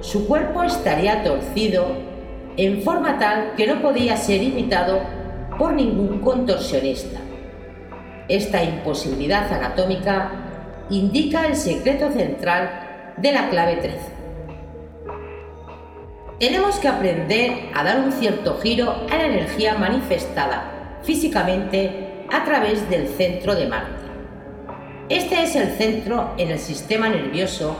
su 0.00 0.26
cuerpo 0.26 0.62
estaría 0.62 1.22
torcido 1.22 1.86
en 2.56 2.82
forma 2.82 3.18
tal 3.18 3.54
que 3.56 3.66
no 3.66 3.80
podía 3.80 4.16
ser 4.16 4.42
imitado 4.42 5.00
por 5.58 5.72
ningún 5.72 6.20
contorsionista. 6.20 7.20
Esta 8.28 8.62
imposibilidad 8.62 9.50
anatómica 9.52 10.30
indica 10.90 11.46
el 11.46 11.56
secreto 11.56 12.10
central 12.10 13.14
de 13.16 13.32
la 13.32 13.48
clave 13.48 13.76
13. 13.76 13.98
Tenemos 16.38 16.78
que 16.78 16.88
aprender 16.88 17.70
a 17.74 17.82
dar 17.82 18.00
un 18.00 18.12
cierto 18.12 18.58
giro 18.60 18.94
a 19.10 19.16
la 19.16 19.26
energía 19.26 19.74
manifestada 19.74 20.98
físicamente 21.02 22.07
a 22.30 22.44
través 22.44 22.88
del 22.90 23.08
centro 23.08 23.54
de 23.54 23.66
Marte. 23.66 24.06
Este 25.08 25.42
es 25.42 25.56
el 25.56 25.70
centro 25.72 26.34
en 26.36 26.50
el 26.50 26.58
sistema 26.58 27.08
nervioso 27.08 27.76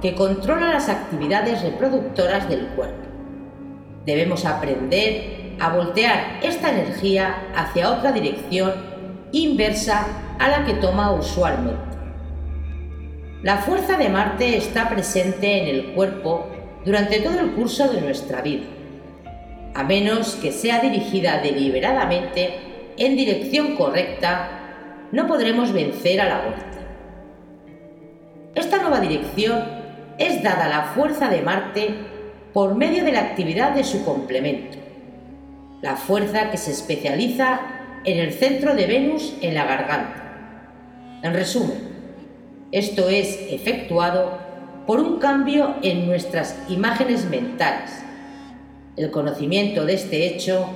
que 0.00 0.14
controla 0.14 0.72
las 0.72 0.88
actividades 0.88 1.62
reproductoras 1.62 2.48
del 2.48 2.66
cuerpo. 2.68 3.06
Debemos 4.04 4.44
aprender 4.44 5.54
a 5.60 5.68
voltear 5.68 6.40
esta 6.42 6.70
energía 6.70 7.50
hacia 7.54 7.90
otra 7.90 8.10
dirección 8.10 8.72
inversa 9.30 10.06
a 10.38 10.48
la 10.48 10.64
que 10.64 10.74
toma 10.74 11.12
usualmente. 11.12 11.96
La 13.42 13.58
fuerza 13.58 13.96
de 13.96 14.08
Marte 14.08 14.56
está 14.56 14.88
presente 14.88 15.62
en 15.62 15.68
el 15.68 15.92
cuerpo 15.94 16.48
durante 16.84 17.20
todo 17.20 17.38
el 17.38 17.52
curso 17.52 17.92
de 17.92 18.00
nuestra 18.00 18.42
vida, 18.42 18.64
a 19.74 19.84
menos 19.84 20.34
que 20.34 20.50
sea 20.50 20.80
dirigida 20.80 21.40
deliberadamente 21.40 22.71
en 23.06 23.16
dirección 23.16 23.74
correcta, 23.74 24.48
no 25.10 25.26
podremos 25.26 25.72
vencer 25.72 26.20
a 26.20 26.28
la 26.28 26.42
muerte. 26.42 26.78
Esta 28.54 28.80
nueva 28.80 29.00
dirección 29.00 29.64
es 30.18 30.40
dada 30.44 30.68
la 30.68 30.84
fuerza 30.94 31.28
de 31.28 31.42
Marte 31.42 31.94
por 32.52 32.76
medio 32.76 33.02
de 33.02 33.10
la 33.10 33.20
actividad 33.20 33.72
de 33.72 33.82
su 33.82 34.04
complemento, 34.04 34.78
la 35.80 35.96
fuerza 35.96 36.52
que 36.52 36.56
se 36.56 36.70
especializa 36.70 37.60
en 38.04 38.18
el 38.18 38.32
centro 38.32 38.76
de 38.76 38.86
Venus 38.86 39.34
en 39.40 39.54
la 39.54 39.64
garganta. 39.64 41.18
En 41.24 41.34
resumen, 41.34 41.78
esto 42.70 43.08
es 43.08 43.36
efectuado 43.50 44.38
por 44.86 45.00
un 45.00 45.18
cambio 45.18 45.74
en 45.82 46.06
nuestras 46.06 46.56
imágenes 46.68 47.24
mentales. 47.24 47.90
El 48.96 49.10
conocimiento 49.10 49.86
de 49.86 49.94
este 49.94 50.26
hecho 50.26 50.68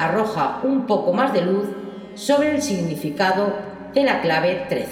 arroja 0.00 0.60
un 0.62 0.86
poco 0.86 1.12
más 1.12 1.32
de 1.34 1.42
luz 1.42 1.66
sobre 2.14 2.54
el 2.54 2.62
significado 2.62 3.52
de 3.92 4.02
la 4.02 4.22
clave 4.22 4.64
13. 4.68 4.88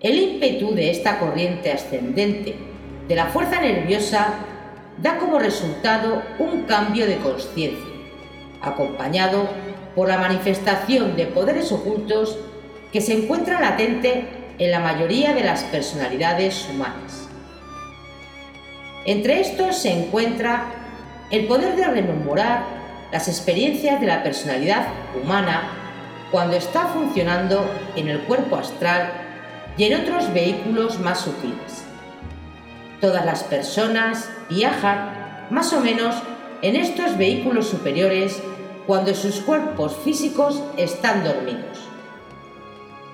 El 0.00 0.18
ímpetu 0.18 0.74
de 0.74 0.90
esta 0.90 1.18
corriente 1.18 1.70
ascendente 1.70 2.56
de 3.06 3.14
la 3.14 3.26
fuerza 3.26 3.60
nerviosa 3.60 4.34
da 4.96 5.18
como 5.18 5.38
resultado 5.38 6.22
un 6.38 6.62
cambio 6.62 7.06
de 7.06 7.18
conciencia, 7.18 7.92
acompañado 8.62 9.46
por 9.94 10.08
la 10.08 10.16
manifestación 10.16 11.16
de 11.16 11.26
poderes 11.26 11.70
ocultos 11.72 12.38
que 12.90 13.02
se 13.02 13.12
encuentra 13.12 13.60
latente 13.60 14.24
en 14.58 14.70
la 14.70 14.80
mayoría 14.80 15.34
de 15.34 15.44
las 15.44 15.64
personalidades 15.64 16.66
humanas. 16.70 17.28
Entre 19.04 19.40
estos 19.40 19.76
se 19.76 19.92
encuentra 19.92 20.79
el 21.30 21.46
poder 21.46 21.76
de 21.76 21.84
rememorar 21.84 22.64
las 23.12 23.28
experiencias 23.28 24.00
de 24.00 24.06
la 24.06 24.22
personalidad 24.22 24.88
humana 25.20 25.62
cuando 26.30 26.56
está 26.56 26.86
funcionando 26.86 27.64
en 27.96 28.08
el 28.08 28.20
cuerpo 28.20 28.56
astral 28.56 29.12
y 29.76 29.84
en 29.84 30.00
otros 30.00 30.32
vehículos 30.32 30.98
más 31.00 31.20
sutiles. 31.20 31.84
Todas 33.00 33.24
las 33.24 33.42
personas 33.44 34.30
viajan 34.48 35.46
más 35.50 35.72
o 35.72 35.80
menos 35.80 36.16
en 36.62 36.76
estos 36.76 37.16
vehículos 37.16 37.68
superiores 37.68 38.42
cuando 38.86 39.14
sus 39.14 39.36
cuerpos 39.36 39.96
físicos 40.04 40.62
están 40.76 41.24
dormidos. 41.24 41.78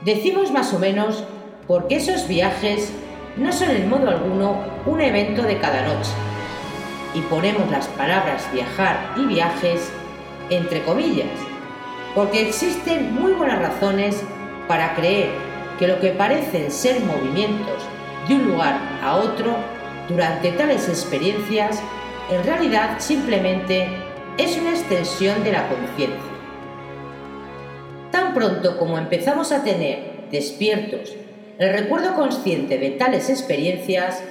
Decimos 0.05 0.51
más 0.51 0.73
o 0.73 0.79
menos 0.79 1.25
porque 1.67 1.97
esos 1.97 2.29
viajes 2.29 2.93
no 3.37 3.53
son 3.53 3.71
en 3.71 3.89
modo 3.89 4.09
alguno 4.09 4.57
un 4.87 5.01
evento 5.01 5.43
de 5.43 5.59
cada 5.59 5.83
noche. 5.83 6.11
Y 7.17 7.21
ponemos 7.23 7.69
las 7.71 7.89
palabras 7.89 8.47
viajar 8.53 9.15
y 9.17 9.25
viajes 9.25 9.91
entre 10.51 10.83
comillas, 10.83 11.27
porque 12.15 12.47
existen 12.47 13.13
muy 13.13 13.33
buenas 13.33 13.59
razones 13.59 14.23
para 14.69 14.95
creer 14.95 15.31
que 15.79 15.89
lo 15.89 15.99
que 15.99 16.11
parecen 16.11 16.71
ser 16.71 17.01
movimientos 17.01 17.83
de 18.29 18.35
un 18.35 18.49
lugar 18.49 18.79
a 19.03 19.17
otro 19.17 19.57
durante 20.09 20.53
tales 20.53 20.89
experiencias 20.89 21.83
en 22.31 22.45
realidad 22.45 22.97
simplemente 22.99 23.89
es 24.39 24.57
una 24.57 24.71
extensión 24.71 25.43
de 25.45 25.53
la 25.53 25.69
conciencia. 25.69 26.33
Tan 28.11 28.35
pronto 28.35 28.79
como 28.79 28.99
empezamos 28.99 29.53
a 29.53 29.63
tener 29.63 30.29
despiertos 30.31 31.15
el 31.59 31.73
recuerdo 31.73 32.15
consciente 32.15 32.79
de 32.79 32.91
tales 32.91 33.31
experiencias, 33.31 34.23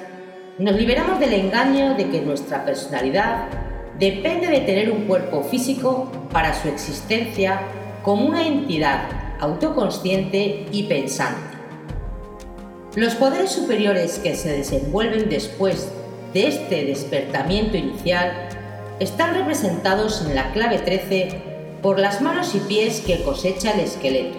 nos 0.57 0.75
liberamos 0.75 1.19
del 1.19 1.33
engaño 1.33 1.95
de 1.95 2.09
que 2.09 2.21
nuestra 2.21 2.63
personalidad 2.63 3.47
depende 3.99 4.47
de 4.47 4.61
tener 4.61 4.89
un 4.89 5.05
cuerpo 5.05 5.43
físico 5.43 6.09
para 6.31 6.53
su 6.53 6.69
existencia 6.69 7.61
como 8.03 8.25
una 8.25 8.47
entidad 8.47 9.09
autoconsciente 9.41 10.65
y 10.71 10.83
pensante. 10.83 11.57
Los 12.95 13.15
poderes 13.15 13.51
superiores 13.51 14.19
que 14.19 14.35
se 14.35 14.55
desenvuelven 14.55 15.29
después 15.29 15.91
de 16.33 16.47
este 16.47 16.85
despertamiento 16.85 17.75
inicial 17.75 18.31
están 19.01 19.33
representados 19.33 20.21
en 20.25 20.35
la 20.35 20.53
clave 20.53 20.79
13 20.79 21.41
por 21.81 21.99
las 21.99 22.21
manos 22.21 22.55
y 22.55 22.59
pies 22.59 23.01
que 23.01 23.21
cosecha 23.23 23.71
el 23.71 23.81
esqueleto. 23.81 24.37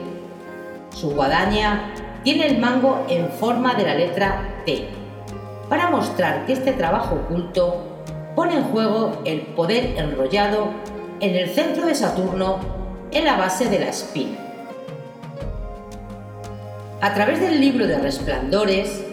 Su 0.94 1.11
guadaña 1.11 1.92
tiene 2.24 2.46
el 2.46 2.59
mango 2.59 3.05
en 3.11 3.29
forma 3.29 3.74
de 3.74 3.85
la 3.85 3.94
letra 3.94 4.62
T, 4.64 4.95
para 5.68 5.90
mostrar 5.90 6.46
que 6.46 6.52
este 6.52 6.72
trabajo 6.72 7.16
oculto 7.16 8.02
pone 8.35 8.57
en 8.57 8.64
juego 8.64 9.22
el 9.24 9.40
poder 9.40 9.94
enrollado 9.96 10.70
en 11.20 11.35
el 11.35 11.48
centro 11.50 11.87
de 11.87 11.94
Saturno 11.94 12.59
en 13.11 13.24
la 13.24 13.37
base 13.37 13.68
de 13.68 13.79
la 13.79 13.88
espina. 13.88 14.38
A 17.00 17.14
través 17.14 17.40
del 17.40 17.61
libro 17.61 17.87
de 17.87 17.98
Resplandores, 17.98 19.05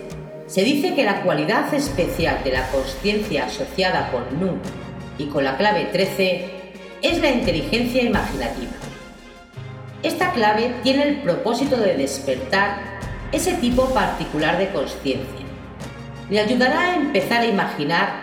se 0.47 0.63
dice 0.63 0.93
que 0.93 1.03
la 1.03 1.23
cualidad 1.23 1.73
especial 1.73 2.43
de 2.43 2.51
la 2.51 2.67
conciencia 2.69 3.45
asociada 3.45 4.11
con 4.11 4.39
Nu 4.39 4.57
y 5.17 5.25
con 5.27 5.43
la 5.43 5.57
clave 5.57 5.85
13 5.91 6.49
es 7.01 7.21
la 7.21 7.29
inteligencia 7.31 8.03
imaginativa. 8.03 8.71
Esta 10.03 10.31
clave 10.31 10.75
tiene 10.83 11.03
el 11.03 11.21
propósito 11.21 11.77
de 11.77 11.95
despertar 11.95 12.77
ese 13.31 13.53
tipo 13.53 13.85
particular 13.93 14.57
de 14.57 14.69
conciencia. 14.69 15.42
Le 16.29 16.39
ayudará 16.39 16.79
a 16.79 16.95
empezar 16.95 17.41
a 17.41 17.45
imaginar 17.45 18.13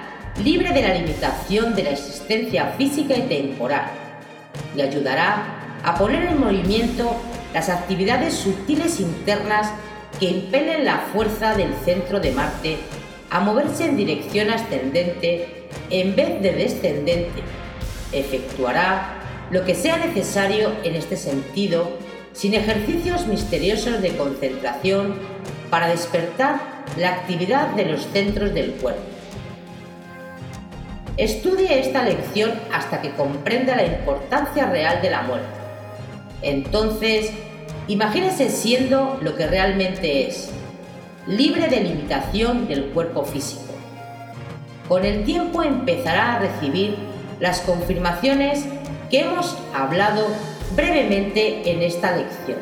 libre 0.42 0.72
de 0.72 0.82
la 0.82 0.94
limitación 0.94 1.74
de 1.74 1.82
la 1.82 1.90
existencia 1.90 2.66
física 2.78 3.16
y 3.16 3.22
temporal. 3.22 3.90
Le 4.74 4.84
ayudará 4.84 5.44
a 5.82 5.94
poner 5.96 6.24
en 6.24 6.40
movimiento 6.40 7.14
las 7.52 7.68
actividades 7.68 8.34
sutiles 8.34 9.00
internas 9.00 9.70
que 10.18 10.26
impelen 10.26 10.84
la 10.84 10.98
fuerza 11.12 11.54
del 11.54 11.74
centro 11.84 12.20
de 12.20 12.32
Marte 12.32 12.78
a 13.30 13.40
moverse 13.40 13.84
en 13.84 13.96
dirección 13.96 14.50
ascendente 14.50 15.68
en 15.90 16.16
vez 16.16 16.42
de 16.42 16.52
descendente. 16.52 17.42
Efectuará 18.12 19.20
lo 19.50 19.64
que 19.64 19.74
sea 19.74 19.98
necesario 19.98 20.72
en 20.84 20.94
este 20.94 21.16
sentido 21.16 21.98
sin 22.32 22.54
ejercicios 22.54 23.26
misteriosos 23.26 24.00
de 24.00 24.16
concentración 24.16 25.14
para 25.70 25.88
despertar 25.88 26.60
la 26.96 27.10
actividad 27.10 27.68
de 27.68 27.86
los 27.86 28.06
centros 28.06 28.52
del 28.54 28.72
cuerpo. 28.72 29.02
Estudie 31.16 31.80
esta 31.80 32.02
lección 32.02 32.52
hasta 32.72 33.00
que 33.00 33.10
comprenda 33.10 33.76
la 33.76 33.84
importancia 33.84 34.66
real 34.66 35.02
de 35.02 35.10
la 35.10 35.22
muerte 35.22 35.60
entonces, 36.42 37.30
imagínese 37.86 38.48
siendo 38.48 39.18
lo 39.22 39.36
que 39.36 39.46
realmente 39.46 40.26
es, 40.26 40.50
libre 41.26 41.68
de 41.68 41.80
limitación 41.80 42.66
del 42.66 42.86
cuerpo 42.86 43.24
físico. 43.24 43.64
con 44.88 45.04
el 45.04 45.22
tiempo 45.22 45.62
empezará 45.62 46.34
a 46.34 46.38
recibir 46.40 46.96
las 47.38 47.60
confirmaciones 47.60 48.64
que 49.08 49.20
hemos 49.20 49.56
hablado 49.72 50.26
brevemente 50.74 51.70
en 51.70 51.82
esta 51.82 52.16
lección. 52.16 52.58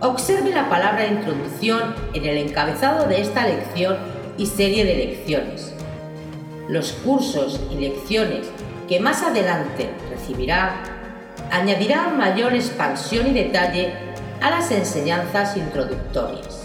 Observe 0.00 0.52
la 0.52 0.68
palabra 0.68 1.08
introducción 1.08 1.92
en 2.14 2.24
el 2.24 2.36
encabezado 2.36 3.08
de 3.08 3.20
esta 3.20 3.44
lección 3.48 3.96
y 4.36 4.46
serie 4.46 4.84
de 4.84 4.94
lecciones. 4.94 5.74
Los 6.68 6.92
cursos 6.92 7.58
y 7.72 7.80
lecciones 7.80 8.48
que 8.88 9.00
más 9.00 9.24
adelante 9.24 9.90
recibirá 10.08 10.84
añadirán 11.50 12.16
mayor 12.16 12.54
expansión 12.54 13.26
y 13.26 13.32
detalle 13.32 13.92
a 14.40 14.50
las 14.50 14.70
enseñanzas 14.70 15.56
introductorias. 15.56 16.57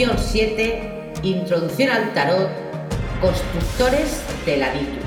Lección 0.00 0.18
7, 0.18 0.80
Introducción 1.24 1.90
al 1.90 2.14
Tarot, 2.14 2.48
Constructores 3.20 4.22
del 4.46 4.62
Aditum. 4.62 4.99